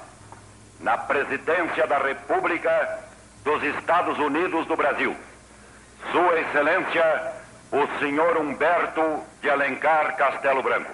na 0.81 0.99
presidência 0.99 1.87
da 1.87 1.97
República 1.97 3.01
dos 3.43 3.63
Estados 3.63 4.19
Unidos 4.19 4.67
do 4.67 4.77
Brasil, 4.77 5.17
Sua 6.13 6.41
Excelência, 6.43 7.33
o 7.73 7.99
senhor 7.99 8.37
Humberto 8.37 9.01
de 9.41 9.49
Alencar 9.49 10.15
Castelo 10.15 10.63
Branco. 10.63 10.93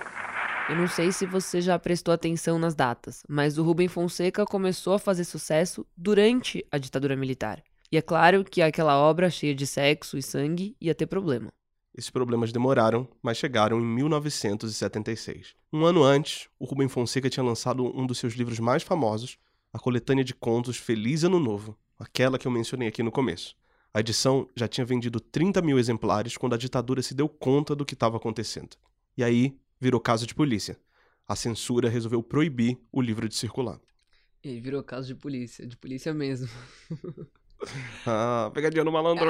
Eu 0.68 0.76
não 0.76 0.86
sei 0.86 1.10
se 1.10 1.26
você 1.26 1.60
já 1.60 1.76
prestou 1.80 2.14
atenção 2.14 2.56
nas 2.56 2.76
datas, 2.76 3.24
mas 3.28 3.58
o 3.58 3.64
Rubem 3.64 3.88
Fonseca 3.88 4.44
começou 4.44 4.94
a 4.94 4.98
fazer 5.00 5.24
sucesso 5.24 5.84
durante 5.96 6.64
a 6.70 6.78
ditadura 6.78 7.16
militar. 7.16 7.60
E 7.90 7.96
é 7.96 8.02
claro 8.02 8.44
que 8.44 8.62
aquela 8.62 8.96
obra 8.96 9.28
cheia 9.28 9.56
de 9.56 9.66
sexo 9.66 10.16
e 10.16 10.22
sangue 10.22 10.76
ia 10.80 10.94
ter 10.94 11.06
problema. 11.06 11.50
Esses 11.96 12.10
problemas 12.10 12.52
demoraram, 12.52 13.08
mas 13.22 13.38
chegaram 13.38 13.80
em 13.80 13.84
1976. 13.84 15.54
Um 15.72 15.86
ano 15.86 16.04
antes, 16.04 16.46
o 16.58 16.66
Rubem 16.66 16.88
Fonseca 16.88 17.30
tinha 17.30 17.42
lançado 17.42 17.82
um 17.98 18.06
dos 18.06 18.18
seus 18.18 18.34
livros 18.34 18.60
mais 18.60 18.82
famosos, 18.82 19.38
a 19.72 19.78
coletânea 19.78 20.22
de 20.22 20.34
contos 20.34 20.76
Feliz 20.76 21.24
Ano 21.24 21.40
Novo, 21.40 21.74
aquela 21.98 22.38
que 22.38 22.46
eu 22.46 22.52
mencionei 22.52 22.86
aqui 22.86 23.02
no 23.02 23.10
começo. 23.10 23.56
A 23.94 24.00
edição 24.00 24.46
já 24.54 24.68
tinha 24.68 24.84
vendido 24.84 25.18
30 25.18 25.62
mil 25.62 25.78
exemplares 25.78 26.36
quando 26.36 26.54
a 26.54 26.58
ditadura 26.58 27.00
se 27.00 27.14
deu 27.14 27.30
conta 27.30 27.74
do 27.74 27.86
que 27.86 27.94
estava 27.94 28.18
acontecendo. 28.18 28.76
E 29.16 29.24
aí 29.24 29.58
virou 29.80 29.98
caso 29.98 30.26
de 30.26 30.34
polícia. 30.34 30.78
A 31.26 31.34
censura 31.34 31.88
resolveu 31.88 32.22
proibir 32.22 32.78
o 32.92 33.00
livro 33.00 33.26
de 33.26 33.34
circular. 33.34 33.80
E 34.44 34.60
virou 34.60 34.82
caso 34.82 35.06
de 35.06 35.14
polícia, 35.14 35.66
de 35.66 35.78
polícia 35.78 36.12
mesmo. 36.12 36.50
ah, 38.06 38.50
pegadinha 38.52 38.84
no 38.84 38.92
malandro! 38.92 39.26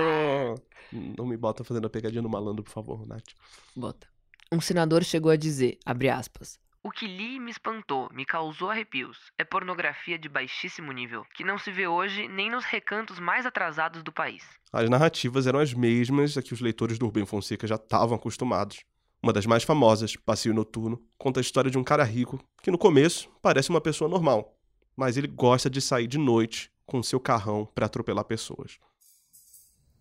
Não 0.92 1.26
me 1.26 1.36
bota 1.36 1.64
fazendo 1.64 1.86
a 1.86 1.90
pegadinha 1.90 2.22
no 2.22 2.28
malandro, 2.28 2.62
por 2.62 2.70
favor, 2.70 3.06
Nath. 3.06 3.34
Bota. 3.74 4.08
Um 4.52 4.60
senador 4.60 5.02
chegou 5.02 5.30
a 5.30 5.36
dizer, 5.36 5.78
abre 5.84 6.08
aspas, 6.08 6.58
o 6.86 6.90
que 6.92 7.04
li 7.04 7.34
e 7.34 7.40
me 7.40 7.50
espantou, 7.50 8.08
me 8.12 8.24
causou 8.24 8.70
arrepios. 8.70 9.18
É 9.36 9.42
pornografia 9.42 10.16
de 10.16 10.28
baixíssimo 10.28 10.92
nível, 10.92 11.26
que 11.34 11.42
não 11.42 11.58
se 11.58 11.72
vê 11.72 11.88
hoje 11.88 12.28
nem 12.28 12.48
nos 12.48 12.64
recantos 12.64 13.18
mais 13.18 13.44
atrasados 13.44 14.04
do 14.04 14.12
país. 14.12 14.44
As 14.72 14.88
narrativas 14.88 15.48
eram 15.48 15.58
as 15.58 15.74
mesmas 15.74 16.38
a 16.38 16.42
que 16.42 16.54
os 16.54 16.60
leitores 16.60 16.96
do 16.96 17.06
Rubem 17.06 17.26
Fonseca 17.26 17.66
já 17.66 17.74
estavam 17.74 18.16
acostumados. 18.16 18.84
Uma 19.20 19.32
das 19.32 19.46
mais 19.46 19.64
famosas, 19.64 20.14
Passeio 20.14 20.54
Noturno, 20.54 21.02
conta 21.18 21.40
a 21.40 21.42
história 21.42 21.72
de 21.72 21.76
um 21.76 21.82
cara 21.82 22.04
rico 22.04 22.38
que 22.62 22.70
no 22.70 22.78
começo 22.78 23.28
parece 23.42 23.68
uma 23.68 23.80
pessoa 23.80 24.08
normal, 24.08 24.56
mas 24.96 25.16
ele 25.16 25.26
gosta 25.26 25.68
de 25.68 25.80
sair 25.80 26.06
de 26.06 26.18
noite 26.18 26.70
com 26.86 27.02
seu 27.02 27.18
carrão 27.18 27.66
para 27.66 27.86
atropelar 27.86 28.24
pessoas. 28.24 28.78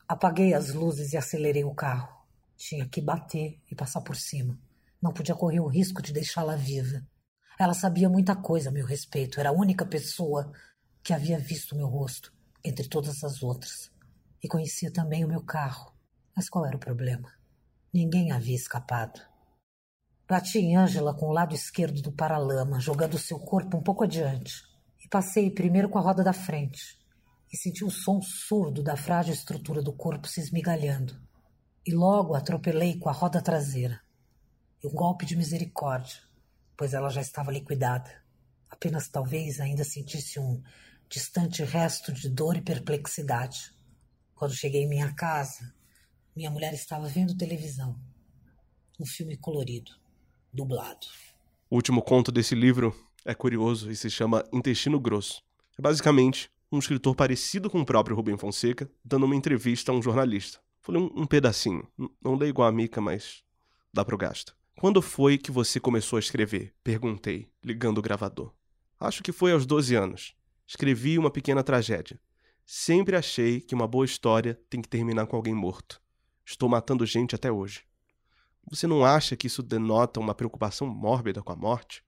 Apaguei 0.07 0.53
as 0.53 0.71
luzes 0.73 1.13
e 1.13 1.17
acelerei 1.17 1.63
o 1.63 1.73
carro. 1.73 2.15
Tinha 2.55 2.87
que 2.87 3.01
bater 3.01 3.59
e 3.69 3.75
passar 3.75 4.01
por 4.01 4.15
cima. 4.15 4.57
Não 5.01 5.11
podia 5.11 5.35
correr 5.35 5.59
o 5.59 5.67
risco 5.67 6.01
de 6.01 6.13
deixá-la 6.13 6.55
viva. 6.55 7.05
Ela 7.59 7.73
sabia 7.73 8.07
muita 8.07 8.35
coisa 8.35 8.69
a 8.69 8.71
meu 8.71 8.85
respeito. 8.85 9.39
Era 9.39 9.49
a 9.49 9.53
única 9.53 9.85
pessoa 9.85 10.51
que 11.03 11.11
havia 11.11 11.39
visto 11.39 11.75
meu 11.75 11.87
rosto, 11.87 12.31
entre 12.63 12.87
todas 12.87 13.23
as 13.23 13.41
outras. 13.41 13.91
E 14.43 14.47
conhecia 14.47 14.91
também 14.91 15.25
o 15.25 15.27
meu 15.27 15.41
carro. 15.41 15.91
Mas 16.35 16.49
qual 16.49 16.65
era 16.65 16.75
o 16.75 16.79
problema? 16.79 17.31
Ninguém 17.93 18.31
havia 18.31 18.55
escapado. 18.55 19.19
Bati 20.27 20.59
em 20.59 20.75
Ângela 20.75 21.13
com 21.13 21.27
o 21.27 21.31
lado 21.31 21.55
esquerdo 21.55 22.01
do 22.01 22.11
paralama, 22.11 22.79
jogando 22.79 23.17
seu 23.17 23.39
corpo 23.39 23.77
um 23.77 23.81
pouco 23.81 24.03
adiante. 24.03 24.63
E 25.05 25.07
passei 25.07 25.51
primeiro 25.51 25.87
com 25.87 25.99
a 25.99 26.01
roda 26.01 26.23
da 26.23 26.33
frente. 26.33 26.97
E 27.53 27.55
senti 27.55 27.85
o 27.85 27.91
som 27.91 28.19
surdo 28.23 28.81
da 28.81 28.97
frágil 28.97 29.35
estrutura 29.35 29.79
do 29.79 29.93
corpo 29.93 30.27
se 30.27 30.41
esmigalhando. 30.41 31.15
E 31.85 31.93
logo 31.93 32.33
atropelei 32.33 32.97
com 32.97 33.07
a 33.07 33.11
roda 33.11 33.39
traseira 33.39 34.01
e 34.83 34.87
um 34.87 34.91
golpe 34.91 35.23
de 35.23 35.35
misericórdia, 35.35 36.17
pois 36.75 36.95
ela 36.95 37.09
já 37.09 37.21
estava 37.21 37.51
liquidada. 37.51 38.11
Apenas 38.67 39.07
talvez 39.07 39.59
ainda 39.59 39.83
sentisse 39.83 40.39
um 40.39 40.59
distante 41.07 41.63
resto 41.63 42.11
de 42.11 42.27
dor 42.27 42.57
e 42.57 42.61
perplexidade. 42.61 43.71
Quando 44.33 44.55
cheguei 44.55 44.85
em 44.85 44.89
minha 44.89 45.13
casa, 45.13 45.71
minha 46.35 46.49
mulher 46.49 46.73
estava 46.73 47.07
vendo 47.07 47.37
televisão. 47.37 47.95
Um 48.99 49.05
filme 49.05 49.37
colorido, 49.37 49.91
dublado. 50.51 51.05
O 51.69 51.75
último 51.75 52.01
conto 52.01 52.31
desse 52.31 52.55
livro 52.55 52.91
é 53.25 53.33
curioso 53.33 53.91
e 53.91 53.95
se 53.95 54.09
chama 54.09 54.45
Intestino 54.53 54.99
Grosso. 54.99 55.43
É 55.77 55.81
basicamente 55.81 56.49
um 56.71 56.77
escritor 56.77 57.15
parecido 57.15 57.69
com 57.69 57.81
o 57.81 57.85
próprio 57.85 58.15
Rubem 58.15 58.37
Fonseca 58.37 58.89
dando 59.03 59.25
uma 59.25 59.35
entrevista 59.35 59.91
a 59.91 59.95
um 59.95 60.01
jornalista. 60.01 60.59
Falei 60.81 61.01
um, 61.01 61.11
um 61.15 61.25
pedacinho. 61.25 61.87
Não 62.23 62.35
leio 62.35 62.51
igual 62.51 62.67
a 62.67 62.71
Mica, 62.71 63.01
mas 63.01 63.43
dá 63.91 64.05
pro 64.05 64.17
gasto. 64.17 64.55
Quando 64.77 65.01
foi 65.01 65.37
que 65.37 65.51
você 65.51 65.79
começou 65.79 66.17
a 66.17 66.19
escrever? 66.19 66.73
Perguntei, 66.83 67.49
ligando 67.63 67.97
o 67.97 68.01
gravador. 68.01 68.53
Acho 68.99 69.23
que 69.23 69.31
foi 69.31 69.51
aos 69.51 69.65
12 69.65 69.95
anos. 69.95 70.35
Escrevi 70.67 71.17
uma 71.17 71.31
pequena 71.31 71.63
tragédia. 71.63 72.19
Sempre 72.65 73.15
achei 73.15 73.59
que 73.59 73.73
uma 73.73 73.87
boa 73.87 74.05
história 74.05 74.59
tem 74.69 74.81
que 74.81 74.89
terminar 74.89 75.25
com 75.27 75.35
alguém 75.35 75.53
morto. 75.53 76.01
Estou 76.45 76.69
matando 76.69 77.05
gente 77.05 77.33
até 77.33 77.51
hoje. 77.51 77.83
Você 78.69 78.85
não 78.85 79.05
acha 79.05 79.35
que 79.35 79.47
isso 79.47 79.63
denota 79.63 80.19
uma 80.19 80.35
preocupação 80.35 80.87
mórbida 80.87 81.41
com 81.41 81.51
a 81.51 81.55
morte? 81.55 82.03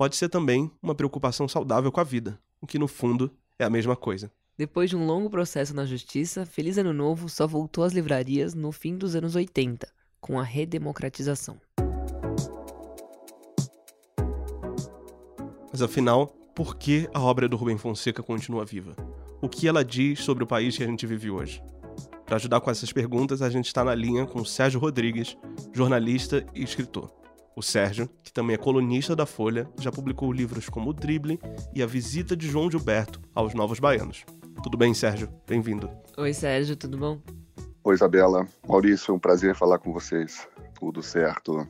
Pode 0.00 0.16
ser 0.16 0.30
também 0.30 0.70
uma 0.82 0.94
preocupação 0.94 1.46
saudável 1.46 1.92
com 1.92 2.00
a 2.00 2.04
vida, 2.04 2.40
o 2.58 2.66
que 2.66 2.78
no 2.78 2.88
fundo 2.88 3.30
é 3.58 3.64
a 3.64 3.68
mesma 3.68 3.94
coisa. 3.94 4.32
Depois 4.56 4.88
de 4.88 4.96
um 4.96 5.04
longo 5.04 5.28
processo 5.28 5.76
na 5.76 5.84
justiça, 5.84 6.46
Feliz 6.46 6.78
Ano 6.78 6.94
Novo 6.94 7.28
só 7.28 7.46
voltou 7.46 7.84
às 7.84 7.92
livrarias 7.92 8.54
no 8.54 8.72
fim 8.72 8.96
dos 8.96 9.14
anos 9.14 9.36
80, 9.36 9.86
com 10.18 10.40
a 10.40 10.42
redemocratização. 10.42 11.60
Mas 15.70 15.82
afinal, 15.82 16.28
por 16.54 16.78
que 16.78 17.06
a 17.12 17.20
obra 17.20 17.46
do 17.46 17.58
Rubem 17.58 17.76
Fonseca 17.76 18.22
continua 18.22 18.64
viva? 18.64 18.96
O 19.42 19.50
que 19.50 19.68
ela 19.68 19.84
diz 19.84 20.20
sobre 20.20 20.42
o 20.42 20.46
país 20.46 20.78
que 20.78 20.82
a 20.82 20.86
gente 20.86 21.06
vive 21.06 21.30
hoje? 21.30 21.62
Para 22.24 22.36
ajudar 22.36 22.62
com 22.62 22.70
essas 22.70 22.90
perguntas, 22.90 23.42
a 23.42 23.50
gente 23.50 23.66
está 23.66 23.84
na 23.84 23.94
linha 23.94 24.24
com 24.24 24.46
Sérgio 24.46 24.80
Rodrigues, 24.80 25.36
jornalista 25.74 26.46
e 26.54 26.62
escritor. 26.62 27.19
O 27.56 27.62
Sérgio, 27.62 28.08
que 28.22 28.32
também 28.32 28.54
é 28.54 28.58
colunista 28.58 29.16
da 29.16 29.26
Folha, 29.26 29.68
já 29.78 29.90
publicou 29.90 30.32
livros 30.32 30.68
como 30.68 30.90
O 30.90 30.92
Drible 30.92 31.38
e 31.74 31.82
A 31.82 31.86
Visita 31.86 32.36
de 32.36 32.48
João 32.48 32.70
Gilberto 32.70 33.20
aos 33.34 33.54
Novos 33.54 33.80
Baianos. 33.80 34.24
Tudo 34.62 34.78
bem, 34.78 34.94
Sérgio? 34.94 35.28
Bem-vindo. 35.48 35.90
Oi, 36.16 36.32
Sérgio, 36.32 36.76
tudo 36.76 36.96
bom? 36.96 37.20
Oi, 37.82 37.94
Isabela. 37.94 38.46
Maurício, 38.68 39.10
é 39.10 39.14
um 39.14 39.18
prazer 39.18 39.56
falar 39.56 39.78
com 39.78 39.92
vocês. 39.92 40.48
Tudo 40.78 41.02
certo. 41.02 41.66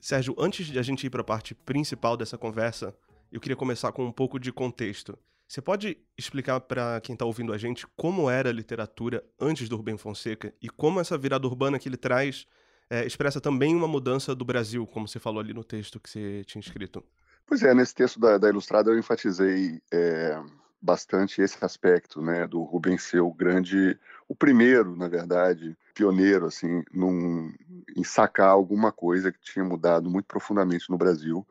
Sérgio, 0.00 0.34
antes 0.36 0.66
de 0.66 0.78
a 0.78 0.82
gente 0.82 1.06
ir 1.06 1.10
para 1.10 1.20
a 1.20 1.24
parte 1.24 1.54
principal 1.54 2.16
dessa 2.16 2.36
conversa, 2.36 2.92
eu 3.30 3.40
queria 3.40 3.56
começar 3.56 3.92
com 3.92 4.04
um 4.04 4.12
pouco 4.12 4.40
de 4.40 4.52
contexto. 4.52 5.16
Você 5.46 5.60
pode 5.60 5.98
explicar 6.18 6.60
para 6.60 7.00
quem 7.00 7.12
está 7.12 7.24
ouvindo 7.24 7.52
a 7.52 7.58
gente 7.58 7.86
como 7.96 8.28
era 8.28 8.50
a 8.50 8.52
literatura 8.52 9.22
antes 9.38 9.68
do 9.68 9.76
Rubem 9.76 9.96
Fonseca 9.96 10.52
e 10.60 10.68
como 10.68 10.98
essa 10.98 11.16
virada 11.16 11.46
urbana 11.46 11.78
que 11.78 11.88
ele 11.88 11.96
traz 11.96 12.46
é, 12.92 13.06
expressa 13.06 13.40
também 13.40 13.74
uma 13.74 13.88
mudança 13.88 14.34
do 14.34 14.44
Brasil, 14.44 14.86
como 14.86 15.08
você 15.08 15.18
falou 15.18 15.40
ali 15.40 15.54
no 15.54 15.64
texto 15.64 15.98
que 15.98 16.10
você 16.10 16.44
tinha 16.44 16.60
escrito? 16.60 17.02
Pois 17.46 17.62
é, 17.62 17.72
nesse 17.72 17.94
texto 17.94 18.20
da, 18.20 18.36
da 18.36 18.50
Ilustrada 18.50 18.90
eu 18.90 18.98
enfatizei 18.98 19.80
é, 19.90 20.38
bastante 20.80 21.40
esse 21.40 21.56
aspecto, 21.64 22.20
né, 22.20 22.46
do 22.46 22.62
Rubens 22.62 23.02
ser 23.02 23.20
o 23.20 23.32
grande, 23.32 23.98
o 24.28 24.34
primeiro, 24.34 24.94
na 24.94 25.08
verdade, 25.08 25.74
pioneiro, 25.94 26.46
assim, 26.46 26.82
num, 26.92 27.50
em 27.96 28.04
sacar 28.04 28.50
alguma 28.50 28.92
coisa 28.92 29.32
que 29.32 29.40
tinha 29.40 29.64
mudado 29.64 30.10
muito 30.10 30.26
profundamente 30.26 30.90
no 30.90 30.98
Brasil 30.98 31.46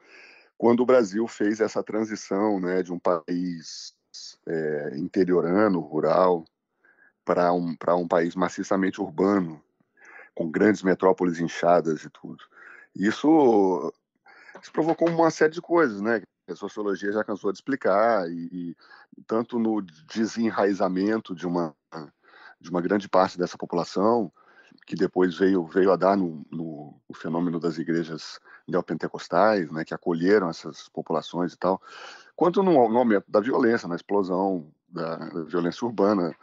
quando 0.61 0.81
o 0.81 0.85
Brasil 0.85 1.27
fez 1.27 1.59
essa 1.59 1.81
transição 1.81 2.59
né, 2.59 2.83
de 2.83 2.93
um 2.93 2.99
país 2.99 3.95
é, 4.47 4.91
interiorano, 4.95 5.79
rural, 5.79 6.45
para 7.25 7.51
um, 7.51 7.75
um 7.97 8.07
país 8.07 8.35
maciçamente 8.35 9.01
urbano, 9.01 9.59
com 10.41 10.49
grandes 10.49 10.81
metrópoles 10.81 11.39
inchadas 11.39 12.03
e 12.03 12.09
tudo. 12.09 12.43
Isso, 12.95 13.93
isso 14.61 14.71
provocou 14.71 15.07
uma 15.09 15.29
série 15.29 15.53
de 15.53 15.61
coisas, 15.61 16.01
né? 16.01 16.21
A 16.49 16.55
sociologia 16.55 17.11
já 17.11 17.23
cansou 17.23 17.51
de 17.51 17.59
explicar, 17.59 18.27
e, 18.29 18.75
e 19.15 19.23
tanto 19.27 19.59
no 19.59 19.81
desenraizamento 19.81 21.35
de 21.35 21.45
uma, 21.45 21.73
de 22.59 22.69
uma 22.69 22.81
grande 22.81 23.07
parte 23.07 23.37
dessa 23.37 23.57
população, 23.57 24.31
que 24.85 24.95
depois 24.95 25.37
veio, 25.37 25.65
veio 25.67 25.91
a 25.91 25.95
dar 25.95 26.17
no, 26.17 26.43
no, 26.51 26.99
no 27.07 27.15
fenômeno 27.15 27.59
das 27.59 27.77
igrejas 27.77 28.39
neopentecostais, 28.67 29.71
né, 29.71 29.85
que 29.85 29.93
acolheram 29.93 30.49
essas 30.49 30.89
populações 30.89 31.53
e 31.53 31.57
tal, 31.57 31.79
quanto 32.35 32.63
no, 32.63 32.89
no 32.89 32.97
aumento 32.97 33.29
da 33.29 33.39
violência, 33.39 33.87
na 33.87 33.95
explosão 33.95 34.71
da, 34.89 35.17
da 35.17 35.43
violência 35.43 35.85
urbana, 35.85 36.35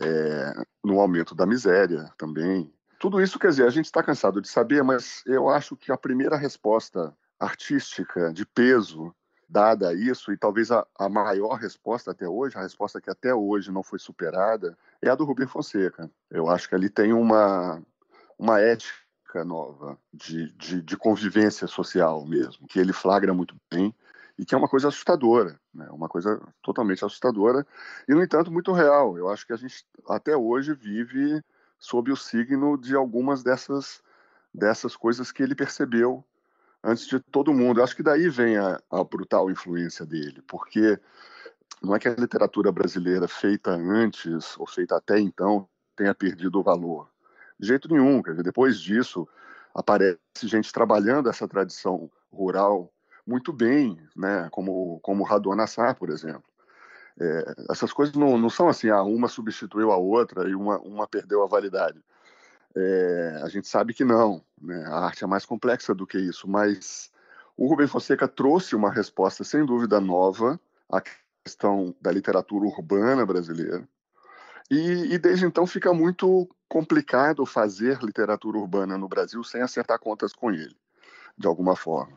é, 0.00 0.54
no 0.82 1.00
aumento 1.00 1.34
da 1.34 1.44
miséria 1.44 2.10
também. 2.16 2.72
Tudo 3.00 3.18
isso, 3.18 3.38
quer 3.38 3.48
dizer, 3.48 3.66
a 3.66 3.70
gente 3.70 3.86
está 3.86 4.02
cansado 4.02 4.42
de 4.42 4.48
saber, 4.48 4.84
mas 4.84 5.22
eu 5.24 5.48
acho 5.48 5.74
que 5.74 5.90
a 5.90 5.96
primeira 5.96 6.36
resposta 6.36 7.16
artística 7.38 8.30
de 8.30 8.44
peso 8.44 9.14
dada 9.48 9.88
a 9.88 9.94
isso, 9.94 10.30
e 10.30 10.36
talvez 10.36 10.70
a, 10.70 10.86
a, 10.98 11.08
maior 11.08 11.54
resposta 11.54 12.10
até 12.10 12.28
hoje, 12.28 12.58
a 12.58 12.60
resposta 12.60 13.00
que 13.00 13.08
até 13.08 13.34
hoje 13.34 13.72
não 13.72 13.82
foi 13.82 13.98
superada, 13.98 14.76
é 15.00 15.08
a 15.08 15.14
do 15.14 15.24
Rubem 15.24 15.46
Fonseca. 15.46 16.10
Eu 16.30 16.50
acho 16.50 16.68
que 16.68 16.74
ali 16.74 16.90
tem 16.90 17.14
uma, 17.14 17.82
uma 18.38 18.60
ética 18.60 19.46
nova 19.46 19.98
de, 20.12 20.52
de, 20.52 20.82
de 20.82 20.96
convivência 20.98 21.66
social 21.66 22.26
mesmo, 22.26 22.68
que 22.68 22.78
ele 22.78 22.92
flagra 22.92 23.32
muito 23.32 23.56
bem 23.70 23.94
e 24.38 24.44
que 24.44 24.54
é 24.54 24.58
uma 24.58 24.68
coisa 24.68 24.88
assustadora, 24.88 25.58
né? 25.72 25.88
uma 25.90 26.08
coisa 26.08 26.38
totalmente 26.62 27.02
assustadora 27.02 27.66
e, 28.06 28.12
no 28.12 28.22
entanto, 28.22 28.52
muito 28.52 28.72
real. 28.72 29.16
Eu 29.16 29.30
acho 29.30 29.46
que 29.46 29.54
a 29.54 29.56
gente 29.56 29.86
até 30.06 30.36
hoje 30.36 30.74
vive 30.74 31.42
sob 31.80 32.12
o 32.12 32.16
signo 32.16 32.76
de 32.78 32.94
algumas 32.94 33.42
dessas, 33.42 34.02
dessas 34.54 34.94
coisas 34.94 35.32
que 35.32 35.42
ele 35.42 35.54
percebeu 35.54 36.22
antes 36.84 37.06
de 37.06 37.18
todo 37.18 37.54
mundo. 37.54 37.80
Eu 37.80 37.84
acho 37.84 37.96
que 37.96 38.02
daí 38.02 38.28
vem 38.28 38.58
a, 38.58 38.80
a 38.90 39.02
brutal 39.02 39.50
influência 39.50 40.04
dele, 40.04 40.42
porque 40.46 41.00
não 41.82 41.96
é 41.96 41.98
que 41.98 42.06
a 42.06 42.14
literatura 42.14 42.70
brasileira 42.70 43.26
feita 43.26 43.70
antes 43.70 44.56
ou 44.58 44.66
feita 44.66 44.96
até 44.96 45.18
então 45.18 45.66
tenha 45.96 46.14
perdido 46.14 46.60
o 46.60 46.62
valor. 46.62 47.08
De 47.58 47.66
jeito 47.66 47.88
nenhum. 47.88 48.22
Quer 48.22 48.32
dizer, 48.32 48.42
depois 48.42 48.78
disso, 48.78 49.26
aparece 49.74 50.18
gente 50.42 50.72
trabalhando 50.72 51.28
essa 51.28 51.48
tradição 51.48 52.10
rural 52.30 52.92
muito 53.26 53.52
bem, 53.52 53.98
né? 54.16 54.48
como, 54.50 54.98
como 55.00 55.24
Radon 55.24 55.60
Assar, 55.60 55.94
por 55.94 56.10
exemplo. 56.10 56.49
É, 57.20 57.54
essas 57.70 57.92
coisas 57.92 58.14
não, 58.14 58.38
não 58.38 58.48
são 58.48 58.68
assim, 58.68 58.88
ah, 58.88 59.02
uma 59.02 59.28
substituiu 59.28 59.92
a 59.92 59.96
outra 59.96 60.48
e 60.48 60.54
uma, 60.54 60.78
uma 60.78 61.06
perdeu 61.06 61.42
a 61.42 61.46
validade. 61.46 62.02
É, 62.74 63.40
a 63.42 63.48
gente 63.48 63.68
sabe 63.68 63.92
que 63.92 64.04
não, 64.04 64.42
né? 64.60 64.84
a 64.86 65.04
arte 65.06 65.24
é 65.24 65.26
mais 65.26 65.44
complexa 65.44 65.94
do 65.94 66.06
que 66.06 66.18
isso, 66.18 66.48
mas 66.48 67.10
o 67.56 67.66
Rubem 67.66 67.86
Fonseca 67.86 68.26
trouxe 68.26 68.74
uma 68.74 68.90
resposta, 68.90 69.44
sem 69.44 69.66
dúvida, 69.66 70.00
nova 70.00 70.58
à 70.88 71.02
questão 71.44 71.94
da 72.00 72.10
literatura 72.10 72.64
urbana 72.64 73.26
brasileira. 73.26 73.86
E, 74.70 75.12
e 75.12 75.18
desde 75.18 75.44
então 75.44 75.66
fica 75.66 75.92
muito 75.92 76.48
complicado 76.68 77.44
fazer 77.44 77.98
literatura 78.02 78.56
urbana 78.56 78.96
no 78.96 79.08
Brasil 79.08 79.42
sem 79.42 79.60
acertar 79.60 79.98
contas 79.98 80.32
com 80.32 80.50
ele, 80.50 80.76
de 81.36 81.46
alguma 81.46 81.76
forma. 81.76 82.16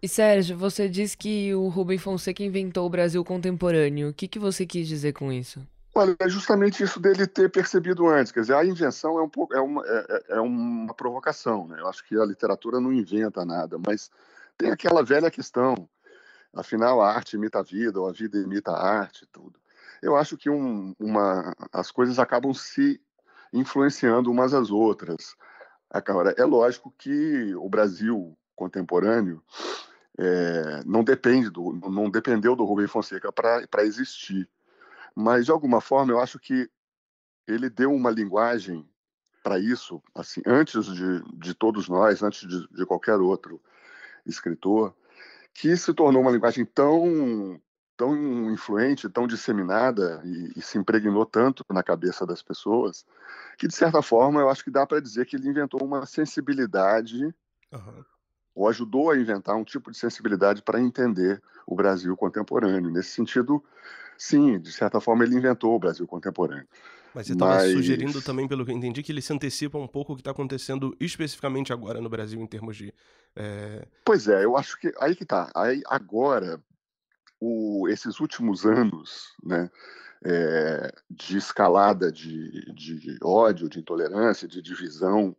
E 0.00 0.08
Sérgio, 0.08 0.56
você 0.56 0.88
diz 0.88 1.14
que 1.14 1.54
o 1.54 1.68
Rubem 1.68 1.98
Fonseca 1.98 2.42
inventou 2.42 2.86
o 2.86 2.90
Brasil 2.90 3.24
contemporâneo. 3.24 4.10
O 4.10 4.14
que, 4.14 4.28
que 4.28 4.38
você 4.38 4.64
quis 4.64 4.86
dizer 4.86 5.12
com 5.12 5.32
isso? 5.32 5.60
Olha, 5.94 6.14
é 6.20 6.28
justamente 6.28 6.82
isso 6.82 7.00
dele 7.00 7.26
ter 7.26 7.50
percebido 7.50 8.06
antes. 8.06 8.30
Quer 8.30 8.42
dizer, 8.42 8.54
a 8.54 8.64
invenção 8.64 9.18
é 9.18 9.22
um 9.22 9.28
pouco 9.28 9.54
é 9.54 9.60
uma, 9.60 9.84
é, 9.84 10.06
é, 10.08 10.36
é 10.36 10.40
uma 10.40 10.94
provocação, 10.94 11.66
né? 11.66 11.80
Eu 11.80 11.88
acho 11.88 12.06
que 12.06 12.16
a 12.16 12.24
literatura 12.24 12.78
não 12.78 12.92
inventa 12.92 13.44
nada, 13.44 13.76
mas 13.84 14.08
tem 14.56 14.70
aquela 14.70 15.02
velha 15.02 15.30
questão. 15.30 15.88
Afinal, 16.54 17.00
a 17.00 17.12
arte 17.12 17.34
imita 17.34 17.58
a 17.58 17.62
vida, 17.62 18.00
ou 18.00 18.08
a 18.08 18.12
vida 18.12 18.38
imita 18.38 18.70
a 18.70 19.00
arte, 19.00 19.26
tudo. 19.32 19.58
Eu 20.00 20.16
acho 20.16 20.36
que 20.36 20.48
um, 20.48 20.94
uma, 20.98 21.52
as 21.72 21.90
coisas 21.90 22.20
acabam 22.20 22.54
se 22.54 23.00
influenciando 23.52 24.30
umas 24.30 24.54
às 24.54 24.70
outras. 24.70 25.34
Agora, 25.90 26.32
é 26.38 26.44
lógico 26.44 26.94
que 26.96 27.52
o 27.56 27.68
Brasil 27.68 28.38
contemporâneo 28.58 29.40
é, 30.18 30.82
não 30.84 31.04
depende 31.04 31.48
do, 31.48 31.72
não 31.88 32.10
dependeu 32.10 32.56
do 32.56 32.64
Rubem 32.64 32.88
Fonseca 32.88 33.32
para 33.32 33.84
existir. 33.84 34.48
Mas 35.14 35.44
de 35.44 35.52
alguma 35.52 35.80
forma 35.80 36.12
eu 36.12 36.20
acho 36.20 36.38
que 36.40 36.68
ele 37.46 37.70
deu 37.70 37.92
uma 37.92 38.10
linguagem 38.10 38.86
para 39.42 39.58
isso, 39.58 40.02
assim, 40.14 40.42
antes 40.44 40.84
de, 40.86 41.22
de 41.34 41.54
todos 41.54 41.88
nós, 41.88 42.22
antes 42.22 42.46
de, 42.46 42.68
de 42.68 42.84
qualquer 42.84 43.14
outro 43.14 43.62
escritor, 44.26 44.94
que 45.54 45.74
se 45.76 45.94
tornou 45.94 46.20
uma 46.20 46.32
linguagem 46.32 46.64
tão 46.64 47.60
tão 47.96 48.48
influente, 48.52 49.08
tão 49.08 49.26
disseminada 49.26 50.22
e, 50.24 50.52
e, 50.56 50.62
se 50.62 50.78
impregnou 50.78 51.26
tanto 51.26 51.64
na 51.68 51.82
cabeça 51.82 52.24
das 52.24 52.40
pessoas, 52.40 53.04
que 53.58 53.66
de 53.66 53.74
certa 53.74 54.00
forma 54.00 54.40
eu 54.40 54.48
acho 54.48 54.62
que 54.62 54.70
dá 54.70 54.86
para 54.86 55.00
dizer 55.00 55.26
que 55.26 55.34
ele 55.34 55.48
inventou 55.48 55.82
uma 55.82 56.06
sensibilidade 56.06 57.34
uhum 57.72 58.04
ou 58.58 58.68
ajudou 58.68 59.10
a 59.12 59.16
inventar 59.16 59.54
um 59.54 59.62
tipo 59.62 59.88
de 59.88 59.96
sensibilidade 59.96 60.62
para 60.62 60.80
entender 60.80 61.40
o 61.64 61.76
Brasil 61.76 62.16
contemporâneo. 62.16 62.90
Nesse 62.90 63.10
sentido, 63.10 63.62
sim, 64.16 64.58
de 64.58 64.72
certa 64.72 65.00
forma 65.00 65.22
ele 65.22 65.36
inventou 65.36 65.76
o 65.76 65.78
Brasil 65.78 66.04
contemporâneo. 66.08 66.66
Mas 67.14 67.28
você 67.28 67.34
estava 67.34 67.54
Mas... 67.54 67.72
sugerindo 67.72 68.20
também, 68.20 68.48
pelo 68.48 68.64
que 68.64 68.72
eu 68.72 68.76
entendi, 68.76 69.00
que 69.00 69.12
ele 69.12 69.22
se 69.22 69.32
antecipa 69.32 69.78
um 69.78 69.86
pouco 69.86 70.12
o 70.12 70.16
que 70.16 70.22
está 70.22 70.32
acontecendo 70.32 70.94
especificamente 70.98 71.72
agora 71.72 72.00
no 72.00 72.08
Brasil 72.08 72.40
em 72.40 72.46
termos 72.48 72.76
de. 72.76 72.92
É... 73.36 73.86
Pois 74.04 74.26
é, 74.26 74.44
eu 74.44 74.56
acho 74.56 74.76
que 74.80 74.92
aí 74.98 75.14
que 75.14 75.22
está. 75.22 75.50
Aí 75.54 75.80
agora, 75.86 76.60
o, 77.40 77.86
esses 77.88 78.18
últimos 78.18 78.66
anos, 78.66 79.34
né, 79.42 79.70
é, 80.24 80.92
de 81.08 81.36
escalada 81.36 82.10
de, 82.10 82.72
de 82.74 83.18
ódio, 83.22 83.68
de 83.68 83.78
intolerância, 83.78 84.48
de 84.48 84.60
divisão 84.60 85.36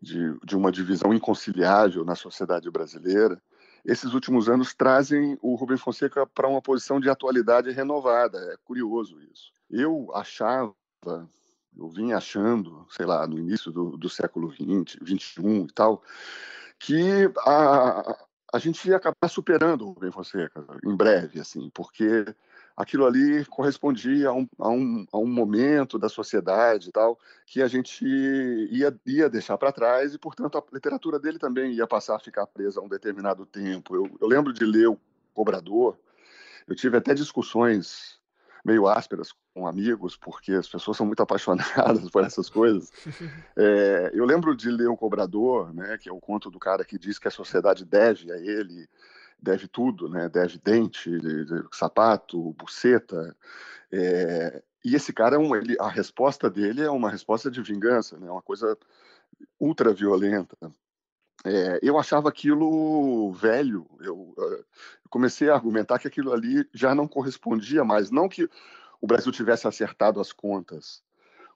de, 0.00 0.38
de 0.44 0.56
uma 0.56 0.72
divisão 0.72 1.12
inconciliável 1.12 2.04
na 2.04 2.14
sociedade 2.14 2.70
brasileira, 2.70 3.40
esses 3.84 4.12
últimos 4.12 4.48
anos 4.48 4.74
trazem 4.74 5.38
o 5.40 5.54
Rubem 5.54 5.76
Fonseca 5.76 6.26
para 6.26 6.48
uma 6.48 6.60
posição 6.60 7.00
de 7.00 7.08
atualidade 7.08 7.70
renovada. 7.70 8.38
É 8.52 8.56
curioso 8.64 9.20
isso. 9.32 9.52
Eu 9.70 10.10
achava, 10.14 10.74
eu 11.76 11.88
vim 11.88 12.12
achando, 12.12 12.86
sei 12.90 13.06
lá, 13.06 13.26
no 13.26 13.38
início 13.38 13.70
do, 13.70 13.96
do 13.96 14.08
século 14.08 14.52
XX, 14.52 14.98
XXI 15.02 15.64
e 15.68 15.72
tal, 15.72 16.02
que 16.78 17.30
a, 17.38 18.16
a 18.52 18.58
gente 18.58 18.88
ia 18.88 18.96
acabar 18.96 19.28
superando 19.28 19.86
o 19.86 19.92
Rubem 19.92 20.10
Fonseca 20.10 20.64
em 20.84 20.94
breve, 20.94 21.40
assim, 21.40 21.70
porque 21.72 22.26
aquilo 22.80 23.06
ali 23.06 23.44
correspondia 23.44 24.30
a 24.30 24.32
um, 24.32 24.48
a 24.58 24.68
um, 24.70 25.06
a 25.12 25.18
um 25.18 25.26
momento 25.26 25.98
da 25.98 26.08
sociedade 26.08 26.88
e 26.88 26.92
tal 26.92 27.18
que 27.44 27.60
a 27.60 27.68
gente 27.68 28.04
ia, 28.06 28.98
ia 29.04 29.28
deixar 29.28 29.58
para 29.58 29.70
trás 29.70 30.14
e, 30.14 30.18
portanto, 30.18 30.56
a 30.56 30.64
literatura 30.72 31.18
dele 31.18 31.38
também 31.38 31.72
ia 31.72 31.86
passar 31.86 32.16
a 32.16 32.20
ficar 32.20 32.46
presa 32.46 32.80
a 32.80 32.82
um 32.82 32.88
determinado 32.88 33.44
tempo. 33.44 33.94
Eu, 33.94 34.10
eu 34.18 34.26
lembro 34.26 34.52
de 34.52 34.64
ler 34.64 34.88
O 34.88 34.98
Cobrador, 35.34 35.98
eu 36.66 36.74
tive 36.74 36.96
até 36.96 37.12
discussões 37.12 38.18
meio 38.64 38.86
ásperas 38.86 39.32
com 39.54 39.66
amigos, 39.66 40.16
porque 40.16 40.52
as 40.52 40.68
pessoas 40.68 40.96
são 40.96 41.06
muito 41.06 41.20
apaixonadas 41.22 42.08
por 42.10 42.24
essas 42.24 42.48
coisas. 42.48 42.90
É, 43.56 44.10
eu 44.14 44.24
lembro 44.24 44.56
de 44.56 44.70
ler 44.70 44.88
O 44.88 44.96
Cobrador, 44.96 45.74
né, 45.74 45.98
que 45.98 46.08
é 46.08 46.12
o 46.12 46.20
conto 46.20 46.50
do 46.50 46.58
cara 46.58 46.82
que 46.82 46.98
diz 46.98 47.18
que 47.18 47.28
a 47.28 47.30
sociedade 47.30 47.84
deve 47.84 48.32
a 48.32 48.38
ele 48.38 48.88
deve 49.42 49.68
tudo, 49.68 50.08
né? 50.08 50.28
Deve 50.28 50.58
dente, 50.58 51.10
sapato, 51.72 52.52
buceta. 52.54 53.36
É... 53.92 54.62
E 54.84 54.94
esse 54.94 55.12
cara, 55.12 55.36
é 55.36 55.40
ele, 55.58 55.76
a 55.78 55.88
resposta 55.88 56.48
dele 56.48 56.82
é 56.82 56.90
uma 56.90 57.10
resposta 57.10 57.50
de 57.50 57.60
vingança, 57.62 58.18
né? 58.18 58.30
Uma 58.30 58.42
coisa 58.42 58.78
ultra 59.58 59.92
violenta. 59.92 60.56
É, 61.44 61.78
eu 61.82 61.98
achava 61.98 62.28
aquilo 62.28 63.32
velho. 63.32 63.86
Eu, 64.00 64.34
eu, 64.36 64.64
comecei 65.08 65.48
a 65.48 65.54
argumentar 65.54 65.98
que 65.98 66.08
aquilo 66.08 66.32
ali 66.32 66.68
já 66.72 66.94
não 66.94 67.08
correspondia 67.08 67.84
mais. 67.84 68.10
Não 68.10 68.28
que 68.28 68.48
o 69.00 69.06
Brasil 69.06 69.32
tivesse 69.32 69.66
acertado 69.66 70.20
as 70.20 70.32
contas 70.32 71.02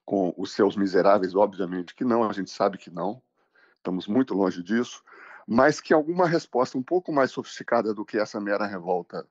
com 0.05 0.35
os 0.37 0.53
seus 0.53 0.77
miseráveis, 0.77 1.35
obviamente 1.35 1.95
que 1.95 2.05
não. 2.05 2.29
A 2.29 2.33
gente 2.33 2.51
sabe 2.51 2.79
que 2.79 2.91
não. 2.91 3.23
Estamos 3.79 4.07
muito 4.07 4.35
longe 4.35 4.63
disso 4.63 5.03
mas 5.47 5.81
que 5.81 5.93
alguma 5.93 6.27
resposta 6.27 6.79
um 6.79 6.83
pouco 6.83 7.13
mais 7.13 7.31
sofisticada 7.31 7.93
do 7.93 8.05
que 8.05 8.19
essa 8.19 8.41
mera 8.41 8.67
revolta 8.67 9.27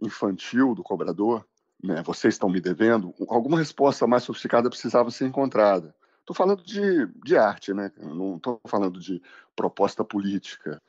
infantil 0.00 0.74
do 0.74 0.82
cobrador, 0.82 1.46
né, 1.82 2.02
vocês 2.02 2.34
estão 2.34 2.48
me 2.48 2.60
devendo, 2.60 3.14
alguma 3.28 3.58
resposta 3.58 4.06
mais 4.06 4.22
sofisticada 4.22 4.70
precisava 4.70 5.10
ser 5.10 5.26
encontrada. 5.26 5.94
Estou 6.20 6.34
falando 6.34 6.62
de, 6.62 7.06
de 7.24 7.36
arte, 7.36 7.72
né? 7.72 7.92
não 7.98 8.36
estou 8.36 8.60
falando 8.66 8.98
de 8.98 9.22
proposta 9.54 10.04
política. 10.04 10.82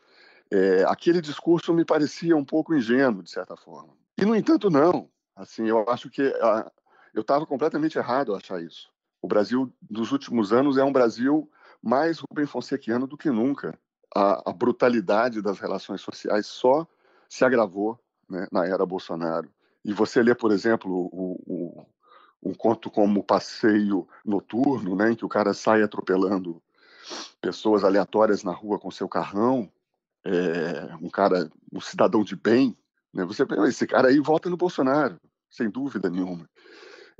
É, 0.49 0.83
aquele 0.87 1.21
discurso 1.21 1.73
me 1.73 1.85
parecia 1.85 2.35
um 2.35 2.43
pouco 2.43 2.73
ingênuo, 2.73 3.21
de 3.21 3.29
certa 3.29 3.55
forma. 3.55 3.93
E, 4.17 4.25
no 4.25 4.35
entanto, 4.35 4.69
não. 4.71 5.09
Assim, 5.35 5.67
eu 5.67 5.87
acho 5.89 6.09
que 6.09 6.23
a, 6.41 6.71
eu 7.13 7.21
estava 7.21 7.45
completamente 7.45 7.99
errado 7.99 8.33
a 8.33 8.37
achar 8.37 8.63
isso. 8.63 8.89
O 9.21 9.27
Brasil 9.27 9.71
dos 9.79 10.11
últimos 10.11 10.51
anos 10.51 10.75
é 10.75 10.83
um 10.83 10.91
Brasil 10.91 11.47
mais 11.83 12.17
Rubem 12.17 12.47
Fonsequiano 12.47 13.05
do 13.05 13.15
que 13.15 13.29
nunca 13.29 13.77
a, 14.17 14.49
a 14.49 14.51
brutalidade 14.51 15.43
das 15.43 15.59
relações 15.59 16.01
sociais 16.01 16.47
só 16.47 16.87
se 17.29 17.45
agravou 17.45 17.99
né, 18.27 18.47
na 18.51 18.65
era 18.65 18.83
Bolsonaro. 18.83 19.47
E 19.85 19.93
você 19.93 20.23
lê, 20.23 20.33
por 20.33 20.51
exemplo, 20.51 20.91
o, 20.91 21.39
o, 21.45 21.85
um 22.41 22.53
conto 22.55 22.89
como 22.89 23.23
Passeio 23.23 24.07
Noturno, 24.25 24.95
né, 24.95 25.11
em 25.11 25.15
que 25.15 25.23
o 25.23 25.29
cara 25.29 25.53
sai 25.53 25.83
atropelando 25.83 26.61
pessoas 27.39 27.83
aleatórias 27.83 28.43
na 28.43 28.51
rua 28.51 28.79
com 28.79 28.89
seu 28.89 29.07
carrão, 29.07 29.71
é, 30.25 30.95
um 30.99 31.09
cara, 31.09 31.49
um 31.71 31.79
cidadão 31.79 32.23
de 32.23 32.35
bem, 32.35 32.75
né, 33.13 33.23
você 33.23 33.45
esse 33.67 33.85
cara 33.85 34.07
aí 34.07 34.19
vota 34.19 34.49
no 34.49 34.57
Bolsonaro, 34.57 35.21
sem 35.47 35.69
dúvida 35.69 36.09
nenhuma. 36.09 36.49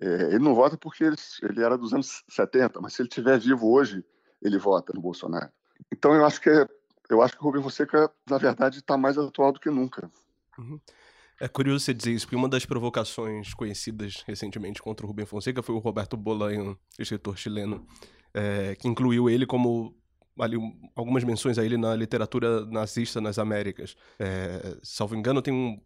É, 0.02 0.34
ele 0.34 0.40
não 0.40 0.56
vota 0.56 0.76
porque 0.76 1.04
ele, 1.04 1.16
ele, 1.44 1.64
era 1.64 1.78
dos 1.78 1.94
anos 1.94 2.24
70, 2.28 2.82
mas 2.82 2.94
se 2.94 3.04
ele 3.04 3.10
estiver 3.10 3.40
vivo 3.40 3.72
hoje, 3.72 4.04
ele 4.42 4.58
vota 4.58 4.94
no 4.94 5.02
Bolsonaro. 5.02 5.52
Então 5.92 6.14
eu 6.14 6.26
acho 6.26 6.42
que 6.42 6.50
é, 6.50 6.68
eu 7.10 7.22
acho 7.22 7.34
que 7.34 7.42
o 7.42 7.44
Rubem 7.44 7.62
Fonseca, 7.62 8.12
na 8.30 8.38
verdade, 8.38 8.80
está 8.80 8.98
mais 8.98 9.18
atual 9.18 9.52
do 9.52 9.60
que 9.60 9.70
nunca. 9.70 10.10
Uhum. 10.58 10.80
É 11.40 11.48
curioso 11.48 11.86
você 11.86 11.94
dizer 11.94 12.12
isso, 12.12 12.26
porque 12.26 12.36
uma 12.36 12.50
das 12.50 12.66
provocações 12.66 13.54
conhecidas 13.54 14.24
recentemente 14.26 14.82
contra 14.82 15.06
o 15.06 15.08
Rubem 15.08 15.26
Fonseca 15.26 15.62
foi 15.62 15.76
o 15.76 15.80
Roberto 15.80 16.18
Bolanho, 16.18 16.78
escritor 16.98 17.38
chileno, 17.38 17.86
é, 18.34 18.76
que 18.76 18.88
incluiu 18.88 19.30
ele 19.30 19.46
como 19.46 19.96
ali, 20.40 20.58
algumas 20.96 21.24
menções 21.24 21.58
a 21.58 21.64
ele 21.66 21.78
na 21.78 21.96
literatura 21.96 22.66
nazista 22.66 23.22
nas 23.22 23.38
Américas. 23.38 23.96
É, 24.18 24.78
salvo 24.82 25.16
engano, 25.16 25.42
tem 25.42 25.54
um, 25.54 25.80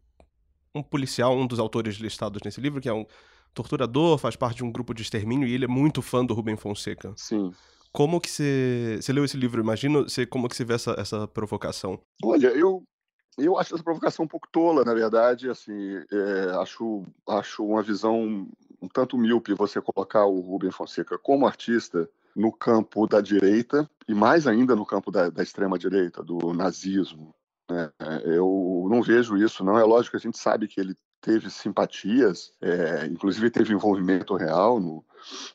um 0.74 0.82
policial, 0.82 1.38
um 1.38 1.46
dos 1.46 1.60
autores 1.60 1.96
listados 1.96 2.42
nesse 2.46 2.62
livro, 2.62 2.80
que 2.80 2.88
é 2.88 2.94
um 2.94 3.06
torturador, 3.54 4.18
faz 4.18 4.38
parte 4.38 4.58
de 4.58 4.64
um 4.64 4.72
grupo 4.72 4.94
de 4.94 5.02
extermínio 5.02 5.48
e 5.48 5.54
ele 5.54 5.66
é 5.66 5.68
muito 5.68 6.02
fã 6.02 6.26
do 6.26 6.34
Rubem 6.34 6.56
Fonseca. 6.56 7.14
Sim. 7.18 7.54
Como 7.94 8.22
que 8.22 8.30
você, 8.30 9.00
você 9.02 9.12
leu 9.12 9.26
esse 9.26 9.38
livro? 9.38 9.62
Imagina 9.62 10.04
você, 10.04 10.26
como 10.26 10.48
que 10.48 10.56
você 10.56 10.64
vê 10.64 10.76
essa, 10.76 10.92
essa 10.98 11.28
provocação. 11.28 12.00
Olha, 12.24 12.48
eu 12.48 12.84
eu 13.38 13.58
acho 13.58 13.74
essa 13.74 13.84
provocação 13.84 14.26
um 14.26 14.28
pouco 14.28 14.48
tola, 14.52 14.84
na 14.84 14.94
verdade. 14.94 15.50
Assim, 15.50 15.96
é, 16.12 16.52
acho, 16.62 17.04
acho 17.28 17.66
uma 17.66 17.82
visão 17.82 18.48
um 18.82 18.88
tanto 18.88 19.18
míope 19.18 19.54
você 19.54 19.80
colocar 19.80 20.26
o 20.26 20.40
Rubem 20.40 20.72
Fonseca 20.72 21.18
como 21.18 21.46
artista 21.46 22.10
no 22.36 22.52
campo 22.52 23.06
da 23.08 23.22
direita 23.22 23.90
e 24.08 24.14
mais 24.14 24.48
ainda 24.48 24.76
no 24.76 24.86
campo 24.86 25.12
da, 25.12 25.30
da 25.30 25.44
extrema 25.44 25.78
direita, 25.78 26.24
do 26.24 26.54
nazismo. 26.54 27.36
Né? 27.70 27.92
Eu 28.26 28.88
não 28.90 29.02
vejo 29.02 29.38
isso, 29.38 29.64
não. 29.64 29.78
É 29.78 29.84
lógico 29.84 30.12
que 30.12 30.18
a 30.18 30.32
gente 30.32 30.38
sabe 30.38 30.68
que 30.68 30.80
ele 30.80 30.96
teve 31.22 31.50
simpatias, 31.52 32.52
é, 32.60 33.06
inclusive 33.06 33.52
teve 33.52 33.74
envolvimento 33.74 34.36
real 34.36 34.80
no, 34.80 35.06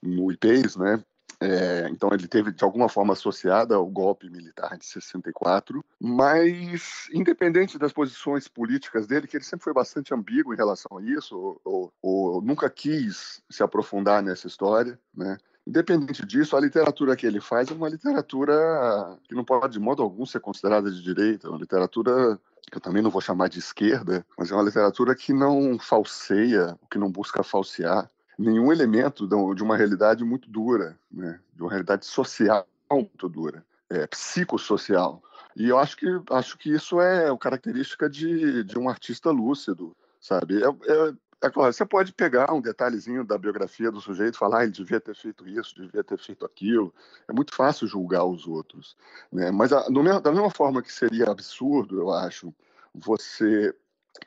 no 0.00 0.30
IPES, 0.30 0.76
né? 0.76 1.02
É, 1.40 1.88
então 1.90 2.08
ele 2.12 2.26
teve 2.26 2.50
de 2.50 2.64
alguma 2.64 2.88
forma 2.88 3.12
associada 3.12 3.74
ao 3.74 3.86
golpe 3.86 4.30
militar 4.30 4.78
de 4.78 4.86
64, 4.86 5.84
mas 6.00 7.08
independente 7.12 7.78
das 7.78 7.92
posições 7.92 8.48
políticas 8.48 9.06
dele, 9.06 9.26
que 9.26 9.36
ele 9.36 9.44
sempre 9.44 9.64
foi 9.64 9.74
bastante 9.74 10.14
ambíguo 10.14 10.54
em 10.54 10.56
relação 10.56 10.96
a 10.96 11.02
isso, 11.02 11.36
ou, 11.36 11.60
ou, 11.64 11.92
ou 12.02 12.42
nunca 12.42 12.70
quis 12.70 13.42
se 13.50 13.62
aprofundar 13.62 14.22
nessa 14.22 14.46
história, 14.46 14.98
né? 15.14 15.36
Independente 15.66 16.24
disso, 16.24 16.56
a 16.56 16.60
literatura 16.60 17.16
que 17.16 17.26
ele 17.26 17.40
faz 17.40 17.68
é 17.68 17.74
uma 17.74 17.88
literatura 17.88 19.18
que 19.24 19.34
não 19.34 19.44
pode 19.44 19.72
de 19.72 19.80
modo 19.80 20.00
algum 20.00 20.24
ser 20.24 20.38
considerada 20.38 20.88
de 20.90 21.02
direita, 21.02 21.48
é 21.48 21.50
uma 21.50 21.58
literatura 21.58 22.38
que 22.70 22.76
eu 22.76 22.80
também 22.80 23.02
não 23.02 23.10
vou 23.10 23.20
chamar 23.20 23.48
de 23.48 23.58
esquerda, 23.58 24.24
mas 24.38 24.50
é 24.50 24.54
uma 24.54 24.62
literatura 24.62 25.14
que 25.14 25.32
não 25.32 25.76
falseia, 25.78 26.78
que 26.88 26.98
não 26.98 27.10
busca 27.10 27.42
falsear, 27.42 28.08
nenhum 28.38 28.72
elemento 28.72 29.26
de 29.26 29.62
uma 29.62 29.76
realidade 29.76 30.24
muito 30.24 30.50
dura, 30.50 30.98
né? 31.10 31.40
de 31.54 31.62
uma 31.62 31.70
realidade 31.70 32.04
social 32.06 32.66
muito 32.90 33.28
dura, 33.28 33.64
é, 33.88 34.06
psicossocial. 34.06 35.22
E 35.56 35.68
eu 35.68 35.78
acho 35.78 35.96
que, 35.96 36.06
acho 36.30 36.58
que 36.58 36.70
isso 36.70 37.00
é 37.00 37.34
característica 37.38 38.10
de, 38.10 38.62
de 38.62 38.78
um 38.78 38.88
artista 38.88 39.30
lúcido, 39.30 39.96
sabe? 40.20 40.62
É, 40.62 40.68
é, 40.68 41.14
é 41.42 41.50
claro, 41.50 41.72
você 41.72 41.84
pode 41.84 42.12
pegar 42.12 42.52
um 42.52 42.60
detalhezinho 42.60 43.24
da 43.24 43.38
biografia 43.38 43.90
do 43.90 44.00
sujeito 44.00 44.36
falar, 44.36 44.60
ah, 44.60 44.62
ele 44.64 44.72
devia 44.72 45.00
ter 45.00 45.14
feito 45.14 45.48
isso, 45.48 45.74
devia 45.74 46.04
ter 46.04 46.18
feito 46.18 46.44
aquilo. 46.44 46.92
É 47.26 47.32
muito 47.32 47.54
fácil 47.54 47.86
julgar 47.86 48.24
os 48.24 48.46
outros. 48.46 48.96
Né? 49.32 49.50
Mas 49.50 49.72
a, 49.72 49.88
da 50.20 50.32
mesma 50.32 50.50
forma 50.50 50.82
que 50.82 50.92
seria 50.92 51.30
absurdo, 51.30 51.98
eu 51.98 52.10
acho, 52.10 52.54
você 52.94 53.74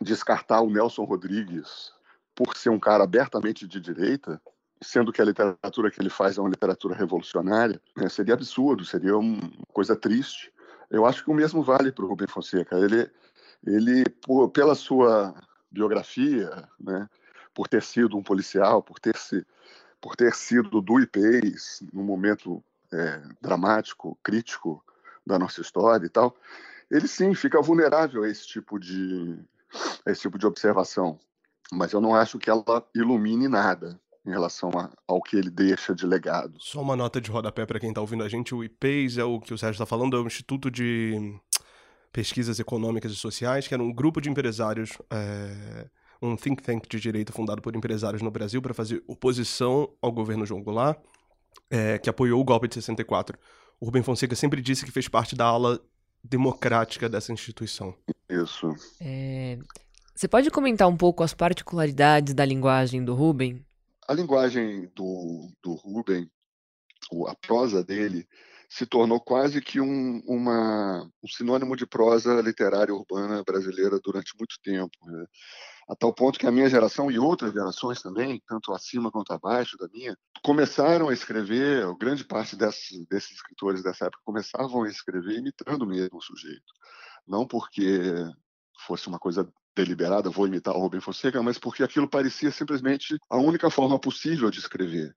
descartar 0.01 0.61
o 0.61 0.69
Nelson 0.69 1.03
Rodrigues 1.03 1.91
por 2.39 2.55
ser 2.55 2.69
um 2.69 2.79
cara 2.79 3.03
abertamente 3.03 3.67
de 3.67 3.81
direita, 3.81 4.41
sendo 4.81 5.11
que 5.11 5.21
a 5.21 5.25
literatura 5.25 5.91
que 5.91 6.01
ele 6.01 6.09
faz 6.09 6.37
é 6.37 6.41
uma 6.41 6.49
literatura 6.49 6.95
revolucionária, 6.95 7.81
né, 7.97 8.07
seria 8.07 8.33
absurdo, 8.33 8.85
seria 8.85 9.17
uma 9.17 9.51
coisa 9.73 9.93
triste. 9.93 10.49
Eu 10.89 11.05
acho 11.05 11.21
que 11.21 11.29
o 11.29 11.33
mesmo 11.33 11.61
vale 11.61 11.91
para 11.91 12.05
o 12.05 12.07
Rubem 12.07 12.29
Fonseca. 12.29 12.77
Ele, 12.77 13.11
ele 13.67 14.05
por, 14.21 14.49
pela 14.51 14.73
sua 14.73 15.35
biografia, 15.69 16.65
né, 16.79 17.09
por 17.53 17.67
ter 17.67 17.83
sido 17.83 18.17
um 18.17 18.23
policial, 18.23 18.81
por 18.81 19.01
ter, 19.01 19.17
se, 19.17 19.45
por 19.99 20.15
ter 20.15 20.33
sido 20.33 20.79
do 20.79 20.97
IPES 20.97 21.83
num 21.91 22.03
momento 22.03 22.63
é, 22.93 23.21
dramático, 23.41 24.17
crítico 24.23 24.81
da 25.27 25.37
nossa 25.37 25.59
história 25.59 26.05
e 26.05 26.09
tal, 26.09 26.33
ele 26.89 27.05
sim 27.05 27.35
fica 27.35 27.61
vulnerável 27.61 28.23
a 28.23 28.29
esse 28.29 28.47
tipo 28.47 28.79
de, 28.79 29.37
a 30.05 30.11
esse 30.11 30.21
tipo 30.21 30.37
de 30.37 30.47
observação 30.47 31.19
mas 31.71 31.93
eu 31.93 32.01
não 32.01 32.15
acho 32.15 32.39
que 32.39 32.49
ela 32.49 32.85
ilumine 32.95 33.47
nada 33.47 33.99
em 34.25 34.31
relação 34.31 34.69
a, 34.71 34.89
ao 35.07 35.21
que 35.21 35.35
ele 35.35 35.49
deixa 35.49 35.93
de 35.95 36.05
legado. 36.05 36.57
Só 36.59 36.81
uma 36.81 36.95
nota 36.95 37.19
de 37.19 37.31
rodapé 37.31 37.65
para 37.65 37.79
quem 37.79 37.89
está 37.89 38.01
ouvindo 38.01 38.23
a 38.23 38.29
gente: 38.29 38.53
o 38.53 38.63
IPES 38.63 39.17
é 39.17 39.23
o 39.23 39.39
que 39.39 39.53
o 39.53 39.57
Sérgio 39.57 39.75
está 39.75 39.85
falando, 39.85 40.17
é 40.17 40.19
o 40.19 40.27
Instituto 40.27 40.69
de 40.69 41.39
Pesquisas 42.11 42.59
Econômicas 42.59 43.11
e 43.11 43.15
Sociais, 43.15 43.67
que 43.67 43.73
era 43.73 43.83
um 43.83 43.93
grupo 43.93 44.19
de 44.21 44.29
empresários, 44.29 44.97
é, 45.09 45.87
um 46.21 46.35
think 46.35 46.61
tank 46.61 46.87
de 46.87 46.99
direita 46.99 47.31
fundado 47.31 47.61
por 47.61 47.75
empresários 47.75 48.21
no 48.21 48.31
Brasil 48.31 48.61
para 48.61 48.73
fazer 48.73 49.03
oposição 49.07 49.89
ao 50.01 50.11
governo 50.11 50.45
João 50.45 50.61
Goulart, 50.61 50.99
é, 51.69 51.97
que 51.97 52.09
apoiou 52.09 52.41
o 52.41 52.45
golpe 52.45 52.67
de 52.67 52.75
64. 52.75 53.37
O 53.79 53.85
Rubem 53.85 54.03
Fonseca 54.03 54.35
sempre 54.35 54.61
disse 54.61 54.85
que 54.85 54.91
fez 54.91 55.07
parte 55.07 55.35
da 55.35 55.45
ala 55.45 55.79
democrática 56.23 57.07
dessa 57.07 57.31
instituição. 57.31 57.95
Isso. 58.29 58.75
É, 58.99 59.57
você 60.19 60.27
pode 60.27 60.51
comentar 60.51 60.85
um 60.85 60.97
pouco 60.97 61.23
as 61.23 61.33
particularidades 61.33 62.33
da 62.33 62.43
linguagem 62.43 63.05
do 63.05 63.15
Rubem? 63.15 63.65
A 64.05 64.13
linguagem 64.13 64.91
do, 64.93 65.49
do 65.63 65.75
Rubem, 65.75 66.29
a 67.25 67.35
prosa 67.35 67.81
dele, 67.81 68.27
se 68.69 68.85
tornou 68.85 69.21
quase 69.21 69.61
que 69.61 69.79
um, 69.79 70.21
uma, 70.27 71.09
um 71.23 71.27
sinônimo 71.29 71.73
de 71.73 71.87
prosa 71.87 72.41
literária 72.41 72.93
urbana 72.93 73.41
brasileira 73.45 73.97
durante 74.03 74.35
muito 74.37 74.57
tempo. 74.61 74.91
Né? 75.05 75.25
A 75.87 75.95
tal 75.95 76.13
ponto 76.13 76.37
que 76.37 76.45
a 76.45 76.51
minha 76.51 76.69
geração 76.69 77.09
e 77.09 77.17
outras 77.17 77.53
gerações 77.53 78.01
também, 78.01 78.43
tanto 78.45 78.73
acima 78.73 79.09
quanto 79.09 79.31
abaixo 79.31 79.77
da 79.77 79.87
minha, 79.87 80.17
começaram 80.43 81.07
a 81.07 81.13
escrever, 81.13 81.85
grande 81.97 82.25
parte 82.25 82.57
desses, 82.57 83.07
desses 83.07 83.31
escritores 83.37 83.81
dessa 83.81 84.07
época 84.07 84.21
começavam 84.25 84.83
a 84.83 84.89
escrever 84.89 85.37
imitando 85.37 85.87
mesmo 85.87 86.17
o 86.17 86.21
sujeito. 86.21 86.73
Não 87.25 87.47
porque 87.47 88.11
fosse 88.85 89.07
uma 89.07 89.17
coisa 89.17 89.49
deliberada, 89.83 90.29
vou 90.29 90.47
imitar 90.47 90.75
o 90.75 90.79
Rubem 90.79 90.99
Fonseca, 90.99 91.41
mas 91.41 91.57
porque 91.57 91.83
aquilo 91.83 92.09
parecia 92.09 92.51
simplesmente 92.51 93.17
a 93.29 93.37
única 93.37 93.69
forma 93.69 93.97
possível 93.99 94.51
de 94.51 94.59
escrever 94.59 95.15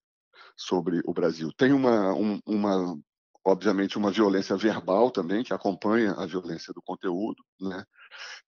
sobre 0.56 1.00
o 1.04 1.12
Brasil. 1.12 1.50
Tem 1.56 1.72
uma, 1.72 2.14
um, 2.14 2.38
uma 2.46 2.96
obviamente, 3.44 3.98
uma 3.98 4.10
violência 4.10 4.56
verbal 4.56 5.10
também, 5.10 5.42
que 5.42 5.52
acompanha 5.52 6.12
a 6.12 6.26
violência 6.26 6.72
do 6.72 6.80
conteúdo, 6.80 7.42
né? 7.60 7.84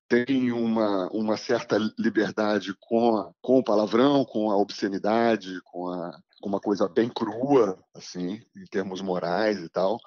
Tem 0.08 0.52
uma, 0.52 1.08
uma 1.08 1.36
certa 1.36 1.78
liberdade 1.98 2.74
com, 2.78 3.16
a, 3.16 3.32
com 3.42 3.58
o 3.58 3.64
palavrão, 3.64 4.24
com 4.24 4.50
a 4.50 4.56
obscenidade, 4.56 5.60
com, 5.64 5.88
a, 5.88 6.12
com 6.40 6.48
uma 6.48 6.60
coisa 6.60 6.88
bem 6.88 7.08
crua, 7.08 7.82
assim, 7.94 8.40
em 8.56 8.64
termos 8.70 9.00
morais 9.00 9.58
e 9.58 9.68
tal. 9.68 9.98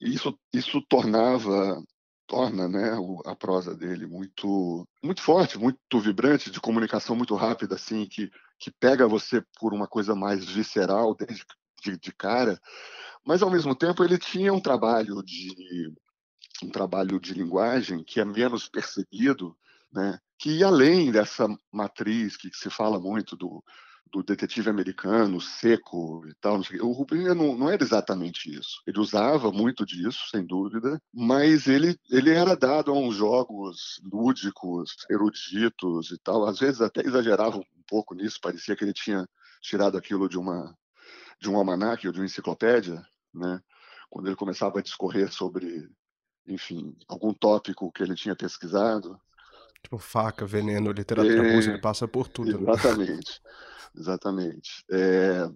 E 0.00 0.14
isso, 0.14 0.38
isso 0.52 0.80
tornava 0.88 1.82
torna 2.28 2.68
né, 2.68 2.92
a 3.24 3.34
prosa 3.34 3.74
dele 3.74 4.06
muito 4.06 4.86
muito 5.02 5.22
forte, 5.22 5.58
muito 5.58 5.98
vibrante, 5.98 6.50
de 6.50 6.60
comunicação 6.60 7.16
muito 7.16 7.34
rápida, 7.34 7.74
assim, 7.74 8.06
que, 8.06 8.30
que 8.58 8.70
pega 8.70 9.08
você 9.08 9.42
por 9.58 9.72
uma 9.72 9.88
coisa 9.88 10.14
mais 10.14 10.44
visceral 10.44 11.16
desde 11.18 11.44
de, 11.82 11.98
de 11.98 12.12
cara, 12.12 12.60
mas 13.24 13.42
ao 13.42 13.50
mesmo 13.50 13.74
tempo 13.74 14.04
ele 14.04 14.18
tinha 14.18 14.52
um 14.52 14.60
trabalho 14.60 15.22
de 15.22 15.92
um 16.62 16.70
trabalho 16.70 17.20
de 17.20 17.32
linguagem 17.34 18.02
que 18.02 18.20
é 18.20 18.24
menos 18.24 18.68
percebido, 18.68 19.56
né, 19.92 20.18
que 20.36 20.62
além 20.64 21.12
dessa 21.12 21.46
matriz 21.72 22.36
que 22.36 22.50
se 22.52 22.68
fala 22.68 22.98
muito 22.98 23.36
do 23.36 23.62
do 24.12 24.22
detetive 24.22 24.70
americano, 24.70 25.40
seco 25.40 26.26
e 26.26 26.34
tal. 26.40 26.60
O 26.82 26.92
Rubin 26.92 27.24
não, 27.34 27.56
não, 27.56 27.68
era 27.68 27.82
exatamente 27.82 28.50
isso. 28.50 28.82
Ele 28.86 28.98
usava 28.98 29.50
muito 29.52 29.84
disso, 29.84 30.28
sem 30.30 30.44
dúvida, 30.44 31.00
mas 31.12 31.66
ele, 31.66 31.96
ele 32.10 32.30
era 32.30 32.56
dado 32.56 32.90
a 32.90 32.94
uns 32.94 33.16
jogos 33.16 34.00
lúdicos, 34.02 34.96
eruditos 35.10 36.10
e 36.10 36.18
tal. 36.18 36.46
Às 36.46 36.58
vezes 36.58 36.80
até 36.80 37.02
exagerava 37.06 37.58
um 37.58 37.64
pouco 37.86 38.14
nisso, 38.14 38.40
parecia 38.40 38.76
que 38.76 38.84
ele 38.84 38.92
tinha 38.92 39.28
tirado 39.60 39.96
aquilo 39.96 40.28
de 40.28 40.38
uma 40.38 40.74
de 41.40 41.48
um 41.48 41.56
almanaque 41.56 42.06
ou 42.06 42.12
de 42.12 42.18
uma 42.18 42.26
enciclopédia, 42.26 43.06
né? 43.32 43.60
Quando 44.10 44.26
ele 44.26 44.36
começava 44.36 44.78
a 44.78 44.82
discorrer 44.82 45.32
sobre, 45.32 45.88
enfim, 46.46 46.96
algum 47.06 47.32
tópico 47.32 47.92
que 47.92 48.02
ele 48.02 48.14
tinha 48.14 48.34
pesquisado. 48.34 49.20
Tipo 49.82 49.98
faca, 49.98 50.44
veneno, 50.44 50.92
literatura 50.92 51.46
é, 51.46 51.54
russa, 51.54 51.70
ele 51.70 51.80
passa 51.80 52.06
por 52.06 52.28
tudo. 52.28 52.58
Né? 52.60 52.72
Exatamente. 52.72 53.40
Né? 53.44 53.50
Exatamente. 53.96 54.84
É, 54.90 55.48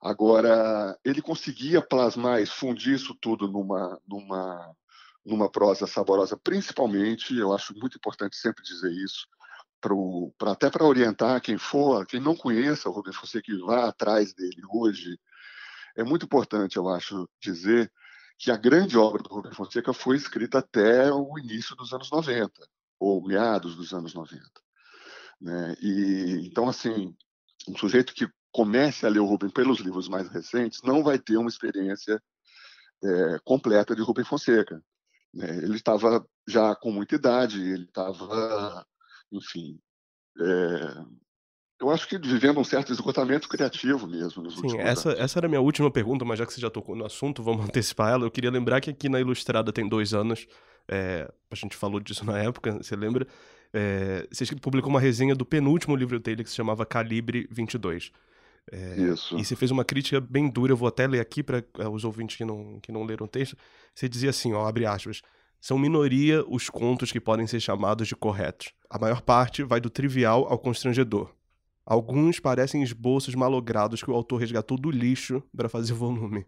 agora, 0.00 0.98
ele 1.04 1.22
conseguia 1.22 1.80
plasmar 1.80 2.44
fundir 2.46 2.94
isso 2.94 3.14
tudo 3.20 3.48
numa, 3.48 4.00
numa, 4.06 4.74
numa 5.24 5.50
prosa 5.50 5.86
saborosa, 5.86 6.36
principalmente, 6.36 7.36
eu 7.36 7.52
acho 7.52 7.74
muito 7.74 7.96
importante 7.96 8.36
sempre 8.36 8.62
dizer 8.64 8.90
isso, 8.92 9.26
pro, 9.80 10.32
pra, 10.38 10.52
até 10.52 10.70
para 10.70 10.84
orientar 10.84 11.40
quem 11.40 11.58
for, 11.58 12.06
quem 12.06 12.20
não 12.20 12.36
conheça 12.36 12.88
o 12.88 12.92
Rubens 12.92 13.16
Fonseca 13.16 13.44
que 13.44 13.58
vá 13.58 13.88
atrás 13.88 14.34
dele 14.34 14.62
hoje, 14.72 15.18
é 15.96 16.04
muito 16.04 16.26
importante, 16.26 16.76
eu 16.76 16.88
acho, 16.88 17.28
dizer 17.40 17.90
que 18.38 18.50
a 18.50 18.56
grande 18.56 18.98
obra 18.98 19.22
do 19.22 19.34
Rubens 19.34 19.56
Fonseca 19.56 19.92
foi 19.92 20.16
escrita 20.16 20.58
até 20.58 21.10
o 21.10 21.38
início 21.38 21.74
dos 21.74 21.92
anos 21.92 22.10
90, 22.10 22.50
ou 22.98 23.26
meados 23.26 23.76
dos 23.76 23.92
anos 23.92 24.14
90. 24.14 24.42
Né? 25.40 25.74
E, 25.80 26.46
então, 26.46 26.68
assim, 26.68 27.14
um 27.68 27.76
sujeito 27.76 28.14
que 28.14 28.28
comece 28.52 29.04
a 29.04 29.08
ler 29.08 29.18
o 29.18 29.26
Rubem 29.26 29.50
pelos 29.50 29.80
livros 29.80 30.08
mais 30.08 30.28
recentes 30.28 30.80
não 30.82 31.02
vai 31.02 31.18
ter 31.18 31.36
uma 31.36 31.48
experiência 31.48 32.22
é, 33.04 33.38
completa 33.44 33.94
de 33.94 34.02
Rubem 34.02 34.24
Fonseca. 34.24 34.82
Né? 35.34 35.58
Ele 35.58 35.76
estava 35.76 36.26
já 36.48 36.74
com 36.74 36.90
muita 36.90 37.16
idade, 37.16 37.60
ele 37.60 37.84
estava, 37.84 38.86
enfim, 39.30 39.78
é, 40.40 41.04
eu 41.80 41.90
acho 41.90 42.08
que 42.08 42.18
vivendo 42.18 42.58
um 42.58 42.64
certo 42.64 42.92
esgotamento 42.92 43.48
criativo 43.48 44.06
mesmo 44.06 44.50
Sim, 44.50 44.78
essa, 44.78 45.10
anos. 45.10 45.20
essa 45.20 45.38
era 45.38 45.46
a 45.46 45.48
minha 45.48 45.60
última 45.60 45.90
pergunta, 45.90 46.24
mas 46.24 46.38
já 46.38 46.46
que 46.46 46.52
você 46.52 46.60
já 46.60 46.70
tocou 46.70 46.96
no 46.96 47.04
assunto, 47.04 47.42
vamos 47.42 47.64
antecipar 47.66 48.12
ela. 48.12 48.24
Eu 48.24 48.30
queria 48.30 48.50
lembrar 48.50 48.80
que 48.80 48.90
aqui 48.90 49.08
na 49.08 49.20
Ilustrada 49.20 49.72
tem 49.72 49.88
dois 49.88 50.14
anos, 50.14 50.46
é, 50.88 51.30
a 51.50 51.54
gente 51.54 51.76
falou 51.76 52.00
disso 52.00 52.24
na 52.24 52.38
época, 52.38 52.78
você 52.82 52.96
lembra? 52.96 53.26
É, 53.72 54.26
você 54.30 54.56
publicou 54.56 54.88
uma 54.88 55.00
resenha 55.00 55.34
do 55.34 55.44
penúltimo 55.44 55.94
livro 55.94 56.18
dele 56.18 56.42
que 56.42 56.50
se 56.50 56.56
chamava 56.56 56.86
Calibre 56.86 57.46
22. 57.50 58.10
É, 58.72 58.96
Isso. 58.96 59.38
E 59.38 59.44
você 59.44 59.54
fez 59.54 59.70
uma 59.70 59.84
crítica 59.84 60.20
bem 60.20 60.48
dura, 60.48 60.72
eu 60.72 60.76
vou 60.76 60.88
até 60.88 61.06
ler 61.06 61.20
aqui 61.20 61.42
para 61.42 61.62
é, 61.78 61.88
os 61.88 62.04
ouvintes 62.04 62.36
que 62.36 62.44
não, 62.44 62.80
que 62.80 62.90
não 62.90 63.04
leram 63.04 63.26
o 63.26 63.28
texto. 63.28 63.56
Você 63.94 64.08
dizia 64.08 64.30
assim, 64.30 64.54
ó, 64.54 64.66
abre 64.66 64.86
aspas, 64.86 65.20
são 65.60 65.78
minoria 65.78 66.44
os 66.48 66.70
contos 66.70 67.12
que 67.12 67.20
podem 67.20 67.46
ser 67.46 67.60
chamados 67.60 68.08
de 68.08 68.16
corretos. 68.16 68.72
A 68.88 68.98
maior 68.98 69.20
parte 69.20 69.62
vai 69.62 69.80
do 69.80 69.90
trivial 69.90 70.46
ao 70.48 70.58
constrangedor. 70.58 71.35
Alguns 71.86 72.40
parecem 72.40 72.82
esboços 72.82 73.36
malogrados 73.36 74.02
que 74.02 74.10
o 74.10 74.14
autor 74.14 74.38
resgatou 74.38 74.76
do 74.76 74.90
lixo 74.90 75.40
para 75.56 75.68
fazer 75.68 75.92
volume. 75.94 76.44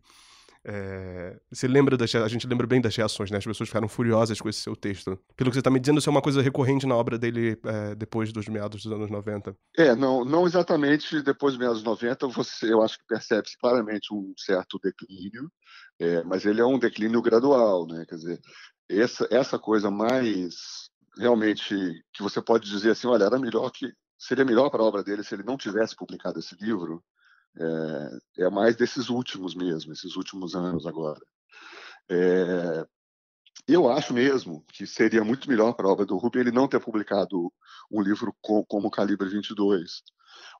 É... 0.65 1.39
Você 1.51 1.69
lembra 1.69 1.97
das... 1.97 2.13
A 2.17 2.27
gente 2.27 2.47
lembra 2.47 2.67
bem 2.67 2.81
das 2.81 2.97
reações, 2.97 3.31
né? 3.31 3.39
As 3.39 3.45
pessoas 3.45 3.69
ficaram 3.69 3.89
furiosas 3.89 4.41
com 4.41 4.49
esse 4.49 4.61
seu 4.61 4.75
texto. 4.75 5.19
Pelo 5.37 5.51
que 5.51 5.55
você 5.55 5.61
está 5.61 5.71
me 5.71 5.79
dizendo, 5.79 5.99
isso 5.99 6.11
é 6.11 6.13
uma 6.13 6.21
coisa 6.21 6.43
recorrente 6.43 6.87
na 6.87 6.97
obra 6.97 7.17
dele 7.17 7.57
é, 7.65 7.95
depois 7.95 8.33
dos 8.33 8.49
meados 8.49 8.83
dos 8.83 8.93
anos 8.93 9.09
90. 9.09 9.57
É, 9.77 9.95
não, 9.95 10.25
não 10.25 10.45
exatamente 10.45 11.23
depois 11.23 11.55
dos 11.55 11.61
meados 11.61 11.83
dos 11.83 12.03
90, 12.03 12.27
você, 12.29 12.73
eu 12.73 12.83
acho 12.83 12.99
que 12.99 13.07
percebe-se 13.07 13.57
claramente 13.59 14.13
um 14.13 14.35
certo 14.37 14.79
declínio, 14.83 15.51
é, 16.01 16.25
mas 16.25 16.45
ele 16.45 16.61
é 16.61 16.67
um 16.67 16.79
declínio 16.79 17.23
gradual, 17.23 17.87
né? 17.87 18.05
Quer 18.09 18.17
dizer, 18.17 18.41
essa, 18.89 19.29
essa 19.31 19.59
coisa 19.59 19.91
mais 19.91 20.89
realmente 21.17 21.75
que 22.13 22.23
você 22.23 22.43
pode 22.43 22.69
dizer 22.69 22.91
assim, 22.91 23.07
olha, 23.07 23.25
era 23.25 23.39
melhor 23.39 23.71
que 23.71 23.93
seria 24.19 24.45
melhor 24.45 24.69
para 24.71 24.83
a 24.83 24.87
obra 24.87 25.03
dele 25.03 25.23
se 25.23 25.35
ele 25.35 25.45
não 25.45 25.57
tivesse 25.57 25.95
publicado 25.95 26.39
esse 26.39 26.55
livro. 26.57 27.03
É, 27.57 28.45
é 28.45 28.51
mais 28.51 28.77
desses 28.77 29.09
últimos 29.09 29.55
mesmo, 29.55 29.93
esses 29.93 30.17
últimos 30.17 30.55
anos 30.55 30.87
agora. 30.87 31.21
É, 32.11 32.87
eu 33.67 33.89
acho 33.89 34.15
mesmo 34.15 34.65
que 34.73 34.87
seria 34.87 35.25
muito 35.25 35.49
melhor 35.49 35.73
para 35.75 35.87
a 35.87 35.91
obra 35.91 36.07
do 36.07 36.17
Rubin 36.17 36.41
ele 36.41 36.51
não 36.51 36.69
ter 36.69 36.81
publicado 36.81 37.53
um 37.91 38.01
livro 38.01 38.35
com, 38.41 38.65
como 38.65 38.91
Calibre 38.91 39.29
22, 39.29 40.03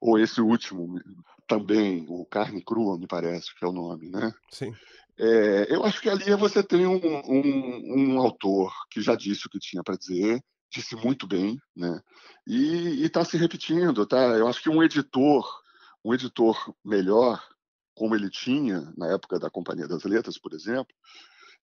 ou 0.01 0.19
esse 0.19 0.41
último 0.41 1.01
também, 1.47 2.05
o 2.09 2.25
Carne 2.27 2.63
Crua, 2.63 2.99
me 2.99 3.07
parece 3.07 3.55
que 3.55 3.65
é 3.65 3.69
o 3.69 3.73
nome, 3.73 4.11
né? 4.11 4.33
Sim. 4.53 4.75
É, 5.19 5.75
eu 5.75 5.85
acho 5.85 6.01
que 6.01 6.09
ali 6.09 6.35
você 6.37 6.63
tem 6.63 6.87
um, 6.87 7.01
um, 7.27 8.15
um 8.15 8.19
autor 8.21 8.73
que 8.91 9.01
já 9.01 9.17
disse 9.17 9.47
o 9.47 9.51
que 9.51 9.59
tinha 9.59 9.83
para 9.83 9.97
dizer, 9.97 10.41
disse 10.71 10.95
muito 10.97 11.27
bem, 11.27 11.59
né? 11.77 12.01
E 12.47 13.03
está 13.05 13.25
se 13.25 13.37
repetindo, 13.37 14.07
tá? 14.07 14.19
Eu 14.37 14.47
acho 14.49 14.63
que 14.63 14.69
um 14.69 14.83
editor, 14.83 15.47
um 16.05 16.15
editor 16.15 16.75
melhor, 16.85 17.43
como 17.95 18.15
ele 18.15 18.31
tinha 18.31 18.93
na 18.97 19.13
época 19.13 19.39
da 19.39 19.51
Companhia 19.51 19.89
das 19.89 20.05
Letras, 20.05 20.39
por 20.39 20.53
exemplo, 20.53 20.95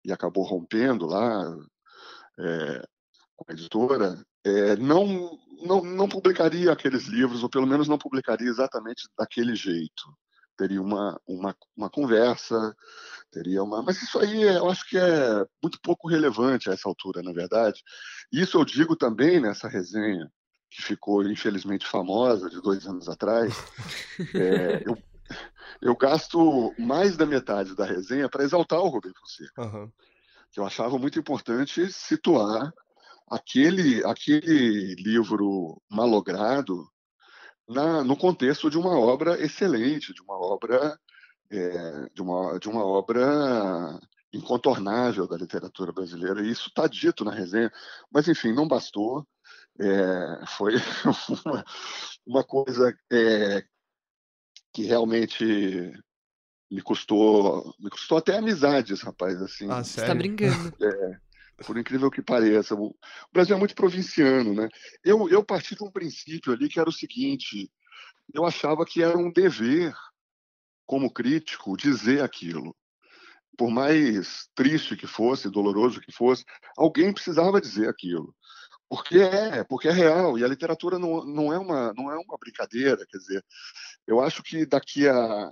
e 0.04 0.12
acabou 0.12 0.44
rompendo 0.44 1.06
lá 1.06 1.56
é, 2.40 2.88
com 3.36 3.46
a 3.48 3.54
editora, 3.54 4.26
é, 4.44 4.76
não, 4.76 5.38
não, 5.64 5.82
não 5.84 6.10
publicaria 6.10 6.72
aqueles 6.72 7.06
livros, 7.06 7.44
ou 7.44 7.50
pelo 7.50 7.68
menos 7.68 7.88
não 7.88 7.98
publicaria 7.98 8.48
exatamente 8.48 9.08
daquele 9.18 9.56
jeito. 9.56 10.04
Teria 10.58 10.82
uma, 10.82 11.20
uma, 11.28 11.56
uma 11.76 11.90
conversa, 11.90 12.76
teria 13.32 13.62
uma. 13.64 13.82
Mas 13.82 14.02
isso 14.02 14.18
aí 14.20 14.44
eu 14.44 14.70
acho 14.70 14.88
que 14.88 14.98
é 14.98 15.46
muito 15.62 15.80
pouco 15.82 16.08
relevante 16.08 16.70
a 16.70 16.74
essa 16.74 16.88
altura, 16.88 17.22
na 17.22 17.34
verdade. 17.34 17.84
Isso 18.32 18.58
eu 18.58 18.66
digo 18.66 18.96
também 18.96 19.40
nessa 19.40 19.68
resenha, 19.68 20.32
que 20.70 20.82
ficou 20.82 21.24
infelizmente 21.24 21.86
famosa 21.86 22.50
de 22.50 22.62
dois 22.62 22.86
anos 22.88 23.08
atrás. 23.10 23.54
É, 24.34 24.82
eu, 24.86 24.98
eu 25.82 25.96
gasto 25.96 26.74
mais 26.80 27.18
da 27.18 27.26
metade 27.26 27.76
da 27.76 27.86
resenha 27.86 28.30
para 28.30 28.46
exaltar 28.46 28.80
o 28.80 28.88
Rubem 28.88 29.12
Fonseca. 29.14 29.62
Uhum. 29.62 29.92
Que 30.52 30.60
eu 30.62 30.66
achava 30.66 30.98
muito 30.98 31.20
importante 31.20 31.92
situar 31.92 32.74
aquele, 33.30 34.04
aquele 34.06 34.96
livro 34.96 35.82
malogrado 35.90 36.88
na, 37.68 38.04
no 38.04 38.16
contexto 38.16 38.70
de 38.70 38.78
uma 38.78 38.98
obra 39.00 39.42
excelente, 39.44 40.14
de 40.14 40.22
uma 40.22 40.36
obra 40.38 41.00
é, 41.50 42.10
de, 42.14 42.22
uma, 42.22 42.60
de 42.60 42.70
uma 42.70 42.84
obra 42.86 44.00
incontornável 44.34 45.28
da 45.28 45.38
literatura 45.38 45.92
brasileira. 45.92 46.42
E 46.42 46.52
isso 46.52 46.70
está 46.70 46.88
dito 46.88 47.24
na 47.24 47.32
resenha. 47.32 47.72
Mas, 48.12 48.28
enfim, 48.28 48.54
não 48.54 48.68
bastou. 48.68 49.26
É, 49.80 50.46
foi 50.48 50.76
uma, 51.46 51.66
uma 52.26 52.44
coisa 52.44 52.96
é, 53.12 53.64
que 54.74 54.84
realmente 54.84 55.94
me 56.72 56.82
custou 56.82 57.74
me 57.80 57.90
custou 57.90 58.18
até 58.18 58.38
amizades, 58.38 59.02
rapaz. 59.02 59.42
Assim, 59.42 59.70
ah, 59.70 59.84
Você 59.84 60.02
está 60.02 60.16
brincando. 60.16 60.74
É, 60.82 61.20
por 61.64 61.78
incrível 61.78 62.12
que 62.12 62.22
pareça. 62.22 62.76
O 62.76 62.96
Brasil 63.32 63.56
é 63.56 63.60
muito 63.60 63.76
provinciano, 63.76 64.54
né? 64.54 64.68
Eu, 65.04 65.30
eu 65.30 65.44
parti 65.44 65.76
de 65.76 65.84
um 65.84 65.92
princípio 65.92 66.54
ali 66.54 66.68
que 66.68 66.80
era 66.80 66.90
o 66.90 66.94
seguinte: 66.94 67.72
eu 68.34 68.46
achava 68.46 68.86
que 68.86 69.02
era 69.02 69.18
um 69.18 69.32
dever 69.32 69.94
como 70.86 71.12
crítico, 71.12 71.78
dizer 71.78 72.24
aquilo. 72.24 72.76
Por 73.58 73.72
mais 73.72 74.50
triste 74.54 74.98
que 74.98 75.08
fosse, 75.08 75.50
doloroso 75.50 76.02
que 76.02 76.12
fosse, 76.12 76.44
alguém 76.78 77.14
precisava 77.14 77.62
dizer 77.62 77.88
aquilo. 77.88 78.36
Porque 78.90 79.20
é, 79.20 79.64
porque 79.64 79.88
é 79.88 79.92
real. 79.92 80.38
E 80.38 80.44
a 80.44 80.48
literatura 80.48 81.00
não, 81.00 81.26
não, 81.26 81.54
é, 81.54 81.58
uma, 81.58 81.94
não 81.94 82.12
é 82.12 82.18
uma 82.18 82.38
brincadeira. 82.38 83.06
Quer 83.08 83.18
dizer, 83.18 83.46
eu 84.06 84.20
acho 84.20 84.44
que 84.44 84.66
daqui 84.66 85.08
a, 85.08 85.52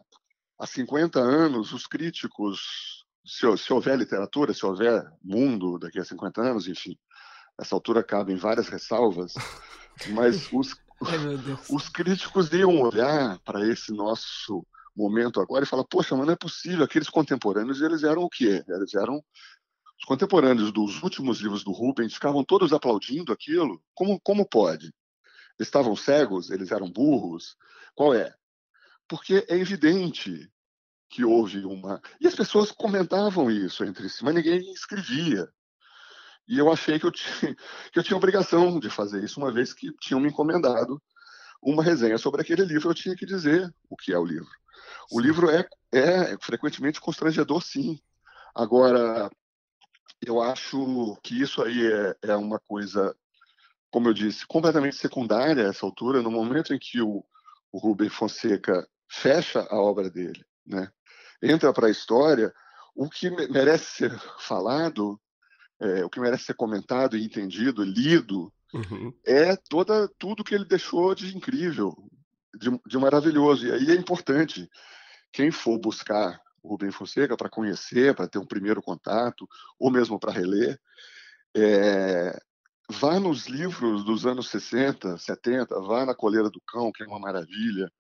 a 0.60 0.68
50 0.68 1.20
anos, 1.20 1.74
os 1.74 1.88
críticos, 1.88 3.03
se, 3.26 3.58
se 3.58 3.74
houver 3.74 3.98
literatura, 3.98 4.54
se 4.54 4.66
houver 4.66 5.06
mundo 5.24 5.80
daqui 5.80 6.00
a 6.00 6.06
50 6.06 6.42
anos, 6.42 6.68
enfim, 6.68 6.98
essa 7.60 7.76
altura 7.76 8.04
cabe 8.04 8.34
em 8.34 8.38
várias 8.38 8.68
ressalvas, 8.68 9.34
mas 10.10 10.50
os, 10.52 10.76
Ai, 11.06 11.20
os 11.70 11.90
críticos 11.90 12.52
iam 12.52 12.82
olhar 12.82 13.40
para 13.40 13.68
esse 13.68 13.92
nosso 13.92 14.66
momento 14.96 15.42
agora 15.42 15.64
e 15.64 15.68
fala, 15.68 15.86
poxa, 15.86 16.16
mas 16.16 16.26
não 16.26 16.34
é 16.34 16.38
possível, 16.38 16.84
aqueles 16.84 17.10
contemporâneos, 17.10 17.82
eles 17.82 18.04
eram 18.04 18.24
o 18.24 18.30
quê? 18.30 18.64
Eles 18.68 18.94
eram 18.94 19.24
os 19.98 20.06
contemporâneos 20.06 20.72
dos 20.72 21.02
últimos 21.02 21.40
livros 21.40 21.64
do 21.64 21.72
Rubens, 21.72 22.14
ficavam 22.14 22.44
todos 22.44 22.74
aplaudindo 22.74 23.32
aquilo. 23.32 23.82
Como, 23.94 24.20
como 24.20 24.48
pode? 24.48 24.88
Eles 25.58 25.68
estavam 25.68 25.96
cegos? 25.96 26.50
Eles 26.50 26.72
eram 26.72 26.92
burros? 26.92 27.56
Qual 27.96 28.14
é? 28.14 28.34
Porque 29.08 29.46
é 29.48 29.56
evidente 29.56 30.52
que 31.14 31.24
houve 31.24 31.64
uma... 31.64 32.02
E 32.20 32.28
as 32.28 32.34
pessoas 32.34 32.72
comentavam 32.72 33.52
isso 33.52 33.86
entre 33.86 34.10
si, 34.10 34.24
mas 34.24 34.34
ninguém 34.34 34.60
escrevia. 34.74 35.48
E 36.48 36.58
eu 36.58 36.72
achei 36.72 37.00
que 37.00 37.06
eu 37.06 37.12
tinha, 37.12 37.56
que 37.94 38.00
eu 38.00 38.04
tinha 38.04 38.18
obrigação 38.18 38.80
de 38.80 38.90
fazer 38.90 39.24
isso, 39.24 39.40
uma 39.40 39.52
vez 39.52 39.74
que 39.74 39.94
tinham 40.02 40.20
me 40.20 40.30
encomendado 40.30 41.00
uma 41.62 41.84
resenha 41.84 42.18
sobre 42.18 42.42
aquele 42.42 42.66
livro, 42.66 42.90
eu 42.90 42.96
tinha 42.96 43.16
que 43.16 43.28
dizer 43.28 43.72
o 43.88 43.96
que 43.96 44.12
é 44.12 44.18
o 44.18 44.26
livro. 44.26 44.50
O 45.12 45.20
livro 45.20 45.52
é, 45.52 45.68
é 45.92 46.36
frequentemente 46.42 47.00
constrangedor, 47.00 47.62
sim. 47.62 48.00
Agora, 48.56 49.30
eu 50.20 50.42
acho 50.42 51.16
que 51.22 51.40
isso 51.40 51.62
aí 51.62 51.86
é, 51.86 52.16
é 52.24 52.36
uma 52.36 52.60
coisa, 52.60 53.16
como 53.92 54.10
eu 54.10 54.14
disse, 54.16 54.48
completamente 54.48 54.96
secundária 54.96 55.68
a 55.68 55.70
essa 55.70 55.86
altura, 55.86 56.24
no 56.24 56.32
momento 56.32 56.74
em 56.74 56.80
que 56.80 57.00
o, 57.02 57.24
o 57.72 57.78
Rubem 57.78 58.10
Fonseca 58.10 58.86
fecha 59.08 59.62
a 59.70 59.76
obra 59.80 60.10
dele, 60.10 60.44
né? 60.66 60.92
Entra 61.44 61.74
para 61.74 61.88
a 61.88 61.92
história, 61.92 62.54
o 62.96 63.10
que 63.10 63.30
merece 63.30 63.86
ser 63.86 64.20
falado, 64.40 65.20
é, 65.80 66.06
o 66.06 66.10
que 66.10 66.20
merece 66.20 66.46
ser 66.46 66.56
comentado, 66.56 67.18
entendido, 67.18 67.84
lido, 67.84 68.52
uhum. 68.74 69.14
é 69.26 69.56
toda 69.70 70.08
tudo 70.18 70.44
que 70.44 70.56
ele 70.56 70.66
deixou 70.66 71.14
de 71.14 71.36
incrível, 71.36 71.94
de, 72.58 72.70
de 72.88 72.98
maravilhoso. 72.98 73.68
E 73.68 73.72
aí 73.72 73.92
é 73.92 73.96
importante 73.96 74.70
quem 75.32 75.52
for 75.52 75.78
buscar 75.78 76.40
o 76.62 76.70
Rubem 76.70 76.92
Fonseca 76.92 77.36
para 77.36 77.50
conhecer, 77.50 78.16
para 78.16 78.28
ter 78.28 78.40
um 78.40 78.46
primeiro 78.46 78.82
contato, 78.82 79.48
ou 79.78 79.92
mesmo 79.92 80.18
para 80.18 80.32
reler, 80.32 80.80
é, 81.56 82.40
vá 82.90 83.20
nos 83.20 83.48
livros 83.48 84.06
dos 84.06 84.26
anos 84.26 84.50
60, 84.50 85.18
70, 85.18 85.82
vá 85.82 86.06
na 86.06 86.16
Coleira 86.16 86.50
do 86.50 86.62
Cão, 86.66 86.92
que 86.92 87.04
é 87.04 87.08
uma 87.08 87.20
maravilha, 87.20 87.92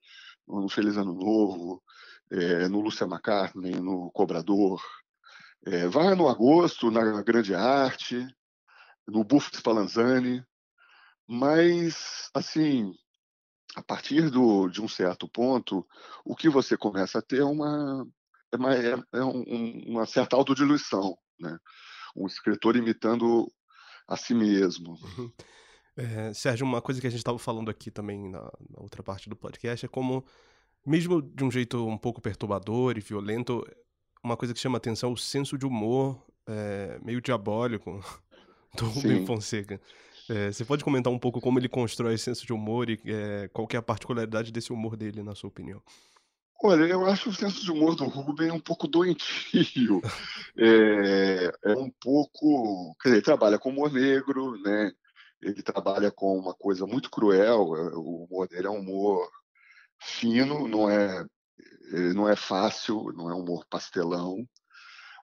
no 0.47 0.69
Feliz 0.69 0.97
Ano 0.97 1.13
Novo, 1.13 1.83
é, 2.33 2.67
no 2.67 2.81
Lúcia 2.81 3.05
McCartney, 3.05 3.75
no 3.75 4.11
Cobrador. 4.11 4.81
É, 5.65 5.87
vá 5.87 6.13
no 6.15 6.27
Agosto, 6.27 6.91
na 6.91 7.21
Grande 7.21 7.55
Arte, 7.55 8.27
no 9.07 9.23
Buffo 9.23 9.55
Spallanzani, 9.55 10.43
mas, 11.27 12.29
assim, 12.33 12.93
a 13.75 13.81
partir 13.81 14.29
do, 14.29 14.67
de 14.67 14.81
um 14.81 14.87
certo 14.87 15.27
ponto, 15.29 15.87
o 16.25 16.35
que 16.35 16.49
você 16.49 16.75
começa 16.75 17.19
a 17.19 17.21
ter 17.21 17.39
é 17.39 17.45
uma, 17.45 18.05
é 18.51 18.55
uma, 18.57 18.75
é, 18.75 18.93
é 19.13 19.23
um, 19.23 19.83
uma 19.87 20.05
certa 20.05 20.35
autodiluição, 20.35 21.17
né? 21.39 21.57
Um 22.15 22.27
escritor 22.27 22.75
imitando 22.75 23.51
a 24.07 24.17
si 24.17 24.33
mesmo. 24.33 24.97
Uhum. 25.17 25.31
É, 25.95 26.33
Sérgio, 26.33 26.65
uma 26.65 26.81
coisa 26.81 26.99
que 26.99 27.07
a 27.07 27.09
gente 27.09 27.19
estava 27.19 27.39
falando 27.39 27.69
aqui 27.69 27.89
também 27.89 28.29
na, 28.29 28.41
na, 28.41 28.81
outra 28.81 29.01
parte 29.01 29.29
do 29.29 29.35
podcast 29.35 29.85
é 29.85 29.89
como, 29.89 30.25
mesmo 30.85 31.21
de 31.21 31.43
um 31.43 31.51
jeito 31.51 31.85
um 31.87 31.97
pouco 31.97 32.21
perturbador 32.21 32.97
e 32.97 33.01
violento, 33.01 33.65
uma 34.23 34.37
coisa 34.37 34.53
que 34.53 34.59
chama 34.59 34.77
atenção 34.77 35.09
é 35.09 35.13
o 35.13 35.17
senso 35.17 35.57
de 35.57 35.65
humor 35.65 36.21
é, 36.47 36.99
meio 37.03 37.21
diabólico 37.21 38.03
do 38.77 38.85
Rubem 38.85 39.25
Fonseca. 39.25 39.79
É, 40.29 40.51
você 40.51 40.63
pode 40.63 40.83
comentar 40.83 41.11
um 41.11 41.19
pouco 41.19 41.41
como 41.41 41.59
ele 41.59 41.67
constrói 41.67 42.13
esse 42.13 42.23
senso 42.23 42.45
de 42.45 42.53
humor 42.53 42.89
e 42.89 42.99
é, 43.05 43.49
qual 43.51 43.67
é 43.71 43.77
a 43.77 43.81
particularidade 43.81 44.51
desse 44.51 44.71
humor 44.71 44.95
dele, 44.95 45.21
na 45.21 45.35
sua 45.35 45.49
opinião? 45.49 45.81
Olha, 46.65 46.83
eu 46.85 47.05
acho 47.05 47.29
o 47.29 47.33
senso 47.33 47.61
de 47.61 47.71
humor 47.71 47.93
do 47.93 48.05
Rubem 48.05 48.49
um 48.49 48.59
pouco 48.59 48.87
doentio. 48.87 50.01
É, 50.55 51.51
é 51.65 51.75
um 51.75 51.89
pouco. 51.99 52.95
Quer 53.01 53.09
dizer, 53.09 53.15
ele 53.15 53.25
trabalha 53.25 53.57
com 53.57 53.69
humor 53.69 53.91
negro, 53.91 54.55
né? 54.61 54.91
Ele 55.41 55.63
trabalha 55.63 56.11
com 56.11 56.37
uma 56.37 56.53
coisa 56.53 56.85
muito 56.85 57.09
cruel. 57.09 57.71
O 57.95 58.25
humor 58.25 58.47
dele 58.47 58.67
é 58.67 58.69
um 58.69 58.77
humor 58.77 59.27
fino, 59.99 60.67
não 60.67 60.89
é, 60.89 61.25
não 62.13 62.27
é 62.27 62.35
fácil, 62.35 63.11
não 63.15 63.29
é 63.29 63.33
um 63.33 63.39
humor 63.39 63.65
pastelão, 63.69 64.47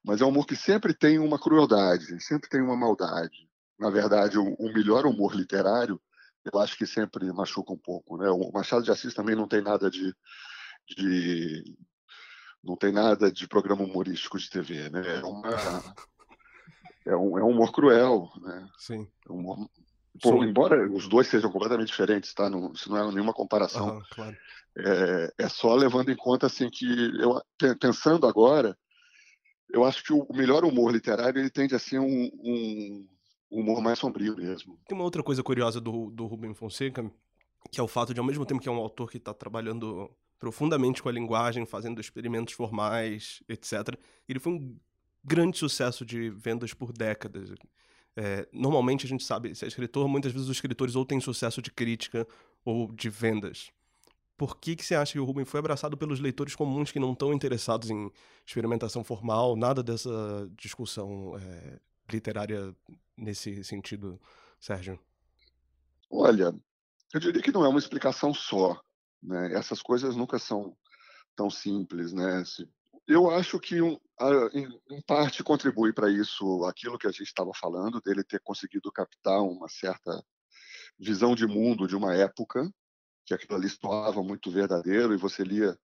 mas 0.05 0.21
é 0.21 0.25
um 0.25 0.29
humor 0.29 0.47
que 0.47 0.57
sempre 0.57 0.95
tem 0.95 1.19
uma 1.19 1.39
crueldade, 1.39 2.21
sempre 2.21 2.49
tem 2.49 2.61
uma 2.61 2.77
maldade 2.77 3.51
na 3.81 3.89
verdade, 3.89 4.39
o, 4.39 4.55
o, 4.59 4.73
melhor 4.73 5.07
humor 5.07 5.35
literário, 5.35 5.99
eu 6.53 6.61
acho 6.61 6.77
que 6.77 6.87
sempre 6.87 7.33
machuca 7.33 7.73
um 7.73 7.79
pouco. 7.79 8.19
Né? 8.19 8.29
O 8.29 8.53
Machado 8.53 8.85
de 8.85 8.91
Assis 8.91 9.15
também 9.15 9.35
não 9.35 9.49
tem 9.49 9.63
nada 9.63 9.91
de, 9.91 10.15
de 10.87 11.65
não 12.63 12.77
tem 12.77 12.93
nada 12.93 13.33
de 13.33 13.49
programa 13.49 13.83
humorístico 13.83 14.39
de 14.39 14.51
TV, 14.51 14.91
né? 14.91 15.01
É, 15.17 15.25
uma, 15.25 15.49
é, 17.07 17.17
um, 17.17 17.39
é 17.39 17.43
um 17.43 17.49
humor 17.49 17.73
cruel, 17.73 18.31
né? 18.43 18.69
Sim. 18.77 19.11
É 19.27 19.33
um 19.33 19.37
humor, 19.37 19.71
Pô, 20.23 20.45
embora 20.45 20.91
os 20.91 21.09
dois 21.09 21.27
sejam 21.29 21.51
completamente 21.51 21.89
diferentes, 21.89 22.33
tá? 22.35 22.49
Não, 22.49 22.73
isso 22.73 22.91
não 22.91 22.97
é 22.97 23.13
nenhuma 23.13 23.33
comparação. 23.33 23.99
Ah, 23.99 24.15
claro. 24.15 24.37
é, 24.77 25.33
é, 25.39 25.49
só 25.49 25.75
levando 25.75 26.11
em 26.11 26.17
conta 26.17 26.47
assim 26.47 26.69
que 26.71 26.87
eu 27.21 27.41
pensando 27.79 28.27
agora, 28.27 28.77
eu 29.73 29.85
acho 29.85 30.03
que 30.05 30.13
o 30.13 30.27
melhor 30.33 30.65
humor 30.65 30.93
literário 30.93 31.41
ele 31.41 31.51
tende 31.51 31.75
a 31.75 31.79
ser 31.79 31.99
um, 31.99 32.31
um 32.35 33.07
humor 33.51 33.81
mais 33.81 33.99
sombrio 33.99 34.37
mesmo. 34.37 34.79
Tem 34.87 34.97
uma 34.97 35.05
outra 35.05 35.23
coisa 35.23 35.43
curiosa 35.43 35.81
do, 35.81 36.11
do 36.11 36.27
Rubem 36.27 36.55
Fonseca, 36.55 37.11
que 37.71 37.81
é 37.81 37.83
o 37.83 37.89
fato 37.89 38.15
de, 38.15 38.21
ao 38.21 38.27
mesmo 38.27 38.45
tempo 38.47 38.61
que 38.61 38.69
é 38.69 38.73
um 38.73 38.77
autor 38.77 39.11
que 39.11 39.17
está 39.17 39.35
trabalhando 39.35 40.11
profundamente 40.39 41.03
com 41.03 41.09
a 41.09 41.13
linguagem, 41.13 41.67
fazendo 41.67 42.01
experimentos 42.01 42.55
formais, 42.55 43.43
etc., 43.49 43.99
ele 44.29 44.39
foi 44.39 44.55
um 44.55 44.77
grande 45.23 45.59
sucesso 45.59 46.05
de 46.05 46.31
vendas 46.31 46.73
por 46.73 46.93
décadas. 46.93 47.51
É, 48.23 48.47
normalmente 48.53 49.07
a 49.07 49.09
gente 49.09 49.25
sabe, 49.25 49.55
se 49.55 49.65
é 49.65 49.69
escritor, 49.69 50.07
muitas 50.07 50.31
vezes 50.31 50.47
os 50.47 50.55
escritores 50.55 50.95
ou 50.95 51.07
têm 51.07 51.19
sucesso 51.19 51.63
de 51.63 51.71
crítica 51.71 52.29
ou 52.63 52.93
de 52.93 53.09
vendas. 53.09 53.71
Por 54.37 54.59
que, 54.59 54.77
que 54.77 54.85
você 54.85 54.95
acha 54.95 55.13
que 55.13 55.19
o 55.19 55.25
Rubem 55.25 55.47
foi 55.47 55.59
abraçado 55.59 55.97
pelos 55.97 56.21
leitores 56.21 56.55
comuns 56.55 56.93
que 56.93 57.01
não 57.01 57.15
estão 57.15 57.33
interessados 57.33 57.89
em 57.89 58.13
experimentação 58.47 59.03
formal, 59.03 59.57
nada 59.57 59.83
dessa 59.83 60.11
discussão 60.55 61.35
é, 61.39 61.79
literária 62.13 62.77
nesse 63.17 63.65
sentido, 63.65 64.21
Sérgio? 64.61 65.01
Olha, 66.11 66.55
eu 67.15 67.21
diria 67.21 67.41
que 67.41 67.53
não 67.53 67.65
é 67.65 67.69
uma 67.69 67.79
explicação 67.79 68.35
só. 68.35 68.79
Né? 69.23 69.55
Essas 69.55 69.81
coisas 69.81 70.15
nunca 70.15 70.39
são 70.39 70.77
tão 71.35 71.49
simples. 71.49 72.13
Né? 72.13 72.43
Eu 73.11 73.29
acho 73.29 73.59
que, 73.59 73.77
em 73.77 75.03
parte, 75.05 75.43
contribui 75.43 75.93
para 75.93 76.09
isso 76.09 76.65
aquilo 76.65 76.97
que 76.97 77.09
a 77.09 77.11
gente 77.11 77.25
estava 77.25 77.51
falando, 77.53 78.01
dele 78.01 78.23
ter 78.23 78.39
conseguido 78.39 78.93
captar 78.93 79.43
uma 79.43 79.69
certa 79.69 80.25
visão 80.97 81.35
de 81.35 81.45
mundo 81.45 81.89
de 81.89 81.97
uma 81.97 82.15
época, 82.15 82.73
que 83.27 83.35
aquilo 83.35 83.57
ali 83.57 83.69
soava 83.69 84.23
muito 84.23 84.49
verdadeiro, 84.49 85.13
e 85.13 85.17
você 85.17 85.43
lia, 85.43 85.77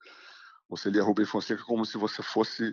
você 0.68 0.88
lia 0.88 1.02
Rubem 1.02 1.26
Fonseca 1.26 1.64
como 1.64 1.84
se 1.84 1.98
você 1.98 2.22
fosse 2.22 2.72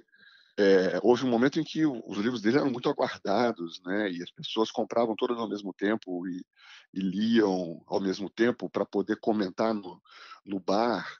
é, 0.55 0.99
houve 1.01 1.25
um 1.25 1.29
momento 1.31 1.59
em 1.59 1.63
que 1.63 1.83
os 1.83 2.17
livros 2.19 2.39
dele 2.39 2.57
eram 2.57 2.69
muito 2.69 2.87
aguardados, 2.87 3.81
né? 3.83 4.11
E 4.11 4.21
as 4.21 4.29
pessoas 4.29 4.69
compravam 4.69 5.15
todos 5.15 5.35
ao 5.35 5.49
mesmo 5.49 5.73
tempo 5.73 6.27
e, 6.27 6.45
e 6.93 6.99
liam 6.99 7.81
ao 7.87 7.99
mesmo 7.99 8.29
tempo 8.29 8.69
para 8.69 8.85
poder 8.85 9.19
comentar 9.19 9.73
no, 9.73 9.99
no 10.45 10.59
bar, 10.59 11.11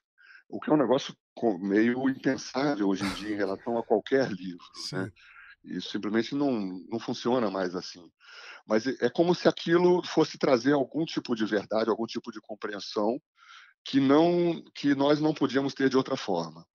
o 0.47 0.59
que 0.59 0.69
é 0.69 0.73
um 0.73 0.77
negócio 0.77 1.15
meio 1.59 2.09
impensável 2.09 2.89
hoje 2.89 3.03
em 3.05 3.13
dia 3.15 3.33
em 3.33 3.37
relação 3.37 3.77
a 3.77 3.83
qualquer 3.83 4.31
livro, 4.31 4.65
né? 4.91 5.11
Isso 5.63 5.91
simplesmente 5.91 6.35
não, 6.35 6.51
não 6.89 6.99
funciona 6.99 7.49
mais 7.49 7.73
assim. 7.73 8.11
Mas 8.67 8.85
é, 8.85 8.95
é 9.01 9.09
como 9.09 9.33
se 9.33 9.47
aquilo 9.47 10.03
fosse 10.05 10.37
trazer 10.37 10.73
algum 10.73 11.05
tipo 11.05 11.35
de 11.35 11.45
verdade, 11.45 11.89
algum 11.89 12.05
tipo 12.05 12.31
de 12.31 12.41
compreensão 12.41 13.19
que 13.85 13.99
não 13.99 14.61
que 14.75 14.93
nós 14.93 15.19
não 15.19 15.33
podíamos 15.33 15.73
ter 15.73 15.89
de 15.89 15.97
outra 15.97 16.17
forma. 16.17 16.65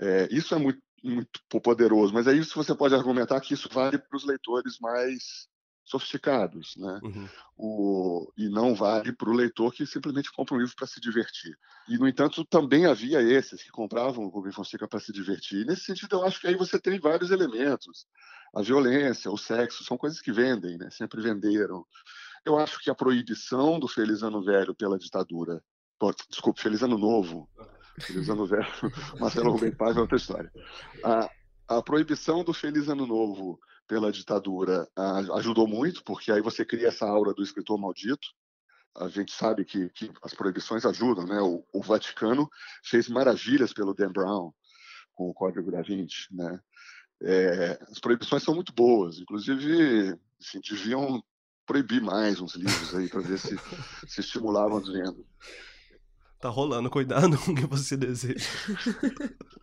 É, 0.00 0.28
isso 0.30 0.54
é 0.54 0.58
muito 0.58 0.80
muito 1.02 1.40
poderoso, 1.62 2.12
mas 2.12 2.26
aí 2.26 2.40
você 2.40 2.74
pode 2.74 2.94
argumentar 2.94 3.40
que 3.40 3.54
isso 3.54 3.68
vale 3.70 3.98
para 3.98 4.16
os 4.16 4.24
leitores 4.24 4.78
mais 4.80 5.46
sofisticados, 5.86 6.74
né? 6.76 7.00
Uhum. 7.02 7.28
O, 7.56 8.32
e 8.36 8.48
não 8.48 8.74
vale 8.74 9.12
para 9.12 9.30
o 9.30 9.32
leitor 9.32 9.72
que 9.72 9.86
simplesmente 9.86 10.32
compra 10.32 10.56
um 10.56 10.58
livro 10.58 10.74
para 10.76 10.86
se 10.86 11.00
divertir. 11.00 11.56
E, 11.88 11.96
no 11.96 12.08
entanto, 12.08 12.44
também 12.44 12.86
havia 12.86 13.22
esses 13.22 13.62
que 13.62 13.70
compravam 13.70 14.24
o 14.24 14.28
Rubem 14.28 14.52
Fonseca 14.52 14.88
para 14.88 14.98
se 14.98 15.12
divertir. 15.12 15.62
E, 15.62 15.64
nesse 15.64 15.84
sentido, 15.84 16.16
eu 16.16 16.24
acho 16.24 16.40
que 16.40 16.48
aí 16.48 16.56
você 16.56 16.78
tem 16.78 16.98
vários 16.98 17.30
elementos. 17.30 18.06
A 18.54 18.60
violência, 18.62 19.30
o 19.30 19.38
sexo, 19.38 19.84
são 19.84 19.96
coisas 19.96 20.20
que 20.20 20.32
vendem, 20.32 20.76
né? 20.76 20.90
sempre 20.90 21.22
venderam. 21.22 21.86
Eu 22.44 22.58
acho 22.58 22.80
que 22.80 22.90
a 22.90 22.94
proibição 22.94 23.78
do 23.78 23.86
Feliz 23.86 24.22
Ano 24.22 24.42
Velho 24.42 24.74
pela 24.74 24.98
ditadura, 24.98 25.62
desculpe, 26.28 26.60
Feliz 26.60 26.82
Ano 26.82 26.98
Novo, 26.98 27.48
Feliz 28.00 28.28
Ano 28.28 28.46
Velho, 28.46 28.66
Marcelo 29.20 29.52
Rubem 29.52 29.74
Paz 29.74 29.96
é 29.96 30.00
outra 30.00 30.16
história. 30.16 30.52
A, 31.04 31.30
a 31.68 31.82
proibição 31.82 32.42
do 32.42 32.52
Feliz 32.52 32.88
Ano 32.88 33.06
Novo 33.06 33.58
pela 33.86 34.12
ditadura 34.12 34.88
ajudou 35.34 35.66
muito, 35.66 36.02
porque 36.04 36.30
aí 36.32 36.40
você 36.40 36.64
cria 36.64 36.88
essa 36.88 37.06
aura 37.06 37.32
do 37.32 37.42
escritor 37.42 37.78
maldito. 37.78 38.28
A 38.96 39.08
gente 39.08 39.32
sabe 39.32 39.64
que, 39.64 39.88
que 39.90 40.10
as 40.22 40.32
proibições 40.34 40.84
ajudam, 40.86 41.26
né? 41.26 41.38
O, 41.40 41.64
o, 41.72 41.82
Vaticano 41.82 42.48
fez 42.82 43.08
maravilhas 43.08 43.72
pelo 43.72 43.94
Dan 43.94 44.10
Brown 44.10 44.52
com 45.14 45.28
o 45.28 45.34
Código 45.34 45.70
da 45.70 45.82
Vinci, 45.82 46.26
né? 46.30 46.60
É, 47.22 47.78
as 47.90 47.98
proibições 47.98 48.42
são 48.42 48.54
muito 48.54 48.72
boas, 48.72 49.18
inclusive 49.18 50.18
assim, 50.40 50.60
deviam 50.60 51.22
proibir 51.66 52.00
mais 52.00 52.40
uns 52.40 52.54
livros 52.54 52.94
aí 52.94 53.08
para 53.08 53.20
ver 53.20 53.38
se, 53.38 53.56
se 54.06 54.20
estimulavam 54.20 54.78
as 54.78 54.88
vendas. 54.88 55.24
Tá 56.40 56.48
rolando, 56.48 56.90
cuidado 56.90 57.38
com 57.38 57.52
o 57.52 57.54
que 57.54 57.66
você 57.66 57.96
deseja. 57.96 58.44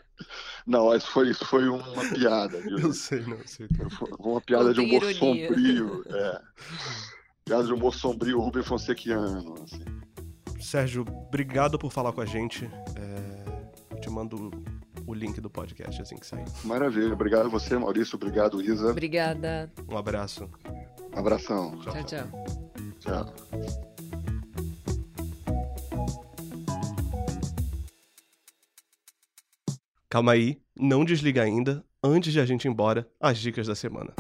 Não, 0.66 0.96
isso 0.96 1.08
foi, 1.12 1.30
isso 1.30 1.46
foi 1.46 1.68
uma 1.68 2.10
piada, 2.14 2.60
viu? 2.62 2.80
Eu 2.80 2.94
sei, 2.94 3.20
não, 3.22 3.36
eu 3.36 3.48
sei. 3.48 3.68
Foi 3.90 4.08
uma 4.20 4.40
piada 4.40 4.74
de 4.74 4.80
humor 4.80 5.04
ironia. 5.04 5.48
sombrio. 5.48 6.06
É. 6.16 6.42
Piada 7.44 7.66
de 7.66 7.74
humor 7.74 7.94
sombrio, 7.94 8.40
Rubem 8.40 8.64
Fonsequiano. 8.64 9.56
Assim. 9.62 9.84
Sérgio, 10.62 11.02
obrigado 11.02 11.78
por 11.78 11.92
falar 11.92 12.14
com 12.14 12.22
a 12.22 12.26
gente. 12.26 12.70
É... 12.96 14.00
te 14.00 14.10
mando 14.10 14.50
o 15.06 15.14
link 15.14 15.42
do 15.42 15.50
podcast 15.50 16.02
assim 16.02 16.16
que 16.16 16.26
sair. 16.26 16.46
Maravilha. 16.64 17.14
Obrigado 17.14 17.48
a 17.48 17.50
você, 17.50 17.78
Maurício. 17.78 18.16
Obrigado, 18.16 18.62
Isa. 18.62 18.92
Obrigada. 18.92 19.70
Um 19.90 19.98
abraço. 19.98 20.50
Um 21.14 21.20
abração. 21.20 21.78
Tchau, 21.80 22.04
tchau. 22.06 22.28
Tchau. 23.00 23.26
tchau. 23.26 23.93
Calma 30.14 30.34
aí, 30.34 30.62
não 30.80 31.04
desliga 31.04 31.42
ainda, 31.42 31.84
antes 32.04 32.32
de 32.32 32.40
a 32.40 32.46
gente 32.46 32.66
ir 32.66 32.68
embora, 32.68 33.10
as 33.20 33.40
dicas 33.40 33.66
da 33.66 33.74
semana. 33.74 34.14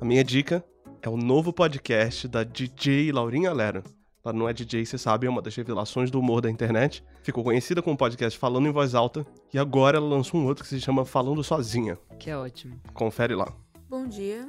A 0.00 0.04
minha 0.06 0.24
dica 0.24 0.64
é 1.02 1.08
o 1.10 1.18
novo 1.18 1.52
podcast 1.52 2.26
da 2.26 2.42
DJ 2.44 3.12
Laurinha 3.12 3.52
Lero. 3.52 3.84
Ela 4.24 4.32
não 4.32 4.48
é 4.48 4.54
DJ, 4.54 4.86
você 4.86 4.96
sabe, 4.96 5.26
é 5.26 5.30
uma 5.30 5.42
das 5.42 5.54
revelações 5.54 6.10
do 6.10 6.18
humor 6.18 6.40
da 6.40 6.50
internet. 6.50 7.04
Ficou 7.22 7.44
conhecida 7.44 7.82
com 7.82 7.92
o 7.92 7.96
podcast 7.96 8.38
Falando 8.38 8.66
em 8.66 8.72
Voz 8.72 8.94
Alta 8.94 9.26
e 9.52 9.58
agora 9.58 9.98
ela 9.98 10.08
lançou 10.08 10.40
um 10.40 10.46
outro 10.46 10.64
que 10.64 10.70
se 10.70 10.80
chama 10.80 11.04
Falando 11.04 11.44
Sozinha. 11.44 11.98
Que 12.18 12.30
é 12.30 12.38
ótimo. 12.38 12.80
Confere 12.94 13.34
lá. 13.34 13.54
Bom 13.86 14.08
dia, 14.08 14.48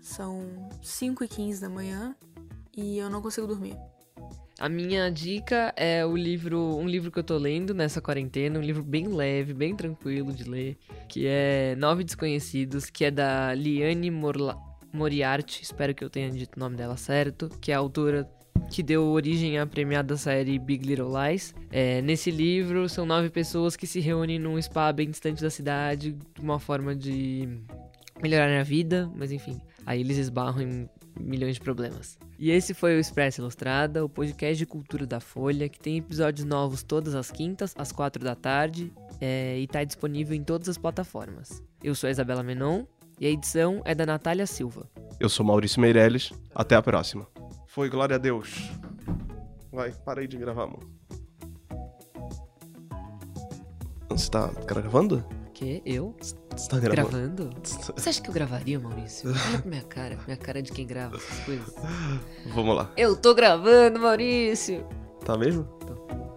São 0.00 0.46
5 0.80 1.24
e 1.24 1.28
15 1.28 1.60
da 1.60 1.68
manhã 1.68 2.14
e 2.76 2.98
eu 2.98 3.10
não 3.10 3.20
consigo 3.20 3.48
dormir. 3.48 3.76
A 4.58 4.70
minha 4.70 5.10
dica 5.10 5.74
é 5.76 6.04
o 6.06 6.16
livro, 6.16 6.78
um 6.78 6.88
livro 6.88 7.10
que 7.10 7.18
eu 7.18 7.22
tô 7.22 7.36
lendo 7.36 7.74
nessa 7.74 8.00
quarentena, 8.00 8.58
um 8.58 8.62
livro 8.62 8.82
bem 8.82 9.06
leve, 9.06 9.52
bem 9.52 9.76
tranquilo 9.76 10.32
de 10.32 10.44
ler, 10.44 10.78
que 11.08 11.26
é 11.26 11.76
Nove 11.76 12.02
Desconhecidos, 12.02 12.88
que 12.88 13.04
é 13.04 13.10
da 13.10 13.52
Liane 13.52 14.10
Morla 14.10 14.56
Moriarty, 14.94 15.62
espero 15.62 15.94
que 15.94 16.02
eu 16.02 16.08
tenha 16.08 16.30
dito 16.30 16.56
o 16.56 16.60
nome 16.60 16.74
dela 16.74 16.96
certo, 16.96 17.50
que 17.60 17.70
é 17.70 17.74
a 17.74 17.78
autora 17.78 18.26
que 18.70 18.82
deu 18.82 19.04
origem 19.04 19.58
à 19.58 19.66
premiada 19.66 20.16
série 20.16 20.58
Big 20.58 20.86
Little 20.86 21.12
Lies. 21.12 21.54
É, 21.70 22.00
nesse 22.00 22.30
livro, 22.30 22.88
são 22.88 23.04
nove 23.04 23.28
pessoas 23.28 23.76
que 23.76 23.86
se 23.86 24.00
reúnem 24.00 24.38
num 24.38 24.60
spa 24.60 24.90
bem 24.90 25.10
distante 25.10 25.42
da 25.42 25.50
cidade, 25.50 26.12
de 26.12 26.40
uma 26.40 26.58
forma 26.58 26.96
de 26.96 27.46
melhorar 28.22 28.58
a 28.58 28.62
vida, 28.62 29.10
mas 29.14 29.30
enfim, 29.30 29.60
aí 29.84 30.00
eles 30.00 30.16
esbarram 30.16 30.62
em 30.62 30.88
milhões 31.20 31.54
de 31.54 31.60
problemas. 31.60 32.18
E 32.38 32.50
esse 32.50 32.74
foi 32.74 32.96
o 32.96 33.00
Expresso 33.00 33.40
Ilustrada, 33.40 34.04
o 34.04 34.08
podcast 34.08 34.56
de 34.56 34.66
cultura 34.66 35.06
da 35.06 35.20
Folha, 35.20 35.68
que 35.68 35.78
tem 35.78 35.98
episódios 35.98 36.46
novos 36.46 36.82
todas 36.82 37.14
as 37.14 37.30
quintas, 37.30 37.74
às 37.76 37.92
quatro 37.92 38.22
da 38.22 38.34
tarde, 38.34 38.92
é, 39.20 39.58
e 39.58 39.64
está 39.64 39.82
disponível 39.84 40.36
em 40.36 40.42
todas 40.42 40.68
as 40.68 40.78
plataformas. 40.78 41.62
Eu 41.82 41.94
sou 41.94 42.08
a 42.08 42.10
Isabela 42.10 42.42
Menon, 42.42 42.84
e 43.18 43.26
a 43.26 43.30
edição 43.30 43.80
é 43.84 43.94
da 43.94 44.04
Natália 44.04 44.46
Silva. 44.46 44.90
Eu 45.18 45.28
sou 45.28 45.44
Maurício 45.44 45.80
Meirelles. 45.80 46.32
Até 46.54 46.76
a 46.76 46.82
próxima. 46.82 47.26
Foi, 47.66 47.88
glória 47.88 48.16
a 48.16 48.18
Deus. 48.18 48.70
Vai, 49.72 49.92
parei 49.92 50.26
de 50.26 50.36
gravar, 50.36 50.64
amor. 50.64 50.86
Você 54.10 54.30
tá 54.30 54.50
gravando? 54.66 55.24
Que? 55.56 55.80
Eu? 55.86 56.14
Você 56.54 56.68
tá 56.68 56.78
gravando? 56.78 57.08
Gravando? 57.08 57.50
Você 57.64 58.10
acha 58.10 58.20
que 58.20 58.28
eu 58.28 58.34
gravaria, 58.34 58.78
Maurício? 58.78 59.30
Olha 59.30 59.58
pra 59.58 59.70
minha 59.70 59.82
cara, 59.84 60.18
minha 60.26 60.36
cara 60.36 60.60
de 60.60 60.70
quem 60.70 60.86
grava 60.86 61.16
essas 61.16 61.38
coisas. 61.46 61.74
Vamos 62.54 62.76
lá. 62.76 62.92
Eu 62.94 63.16
tô 63.16 63.34
gravando, 63.34 63.98
Maurício! 63.98 64.86
Tá 65.24 65.34
mesmo? 65.34 65.64
Tô. 65.64 66.35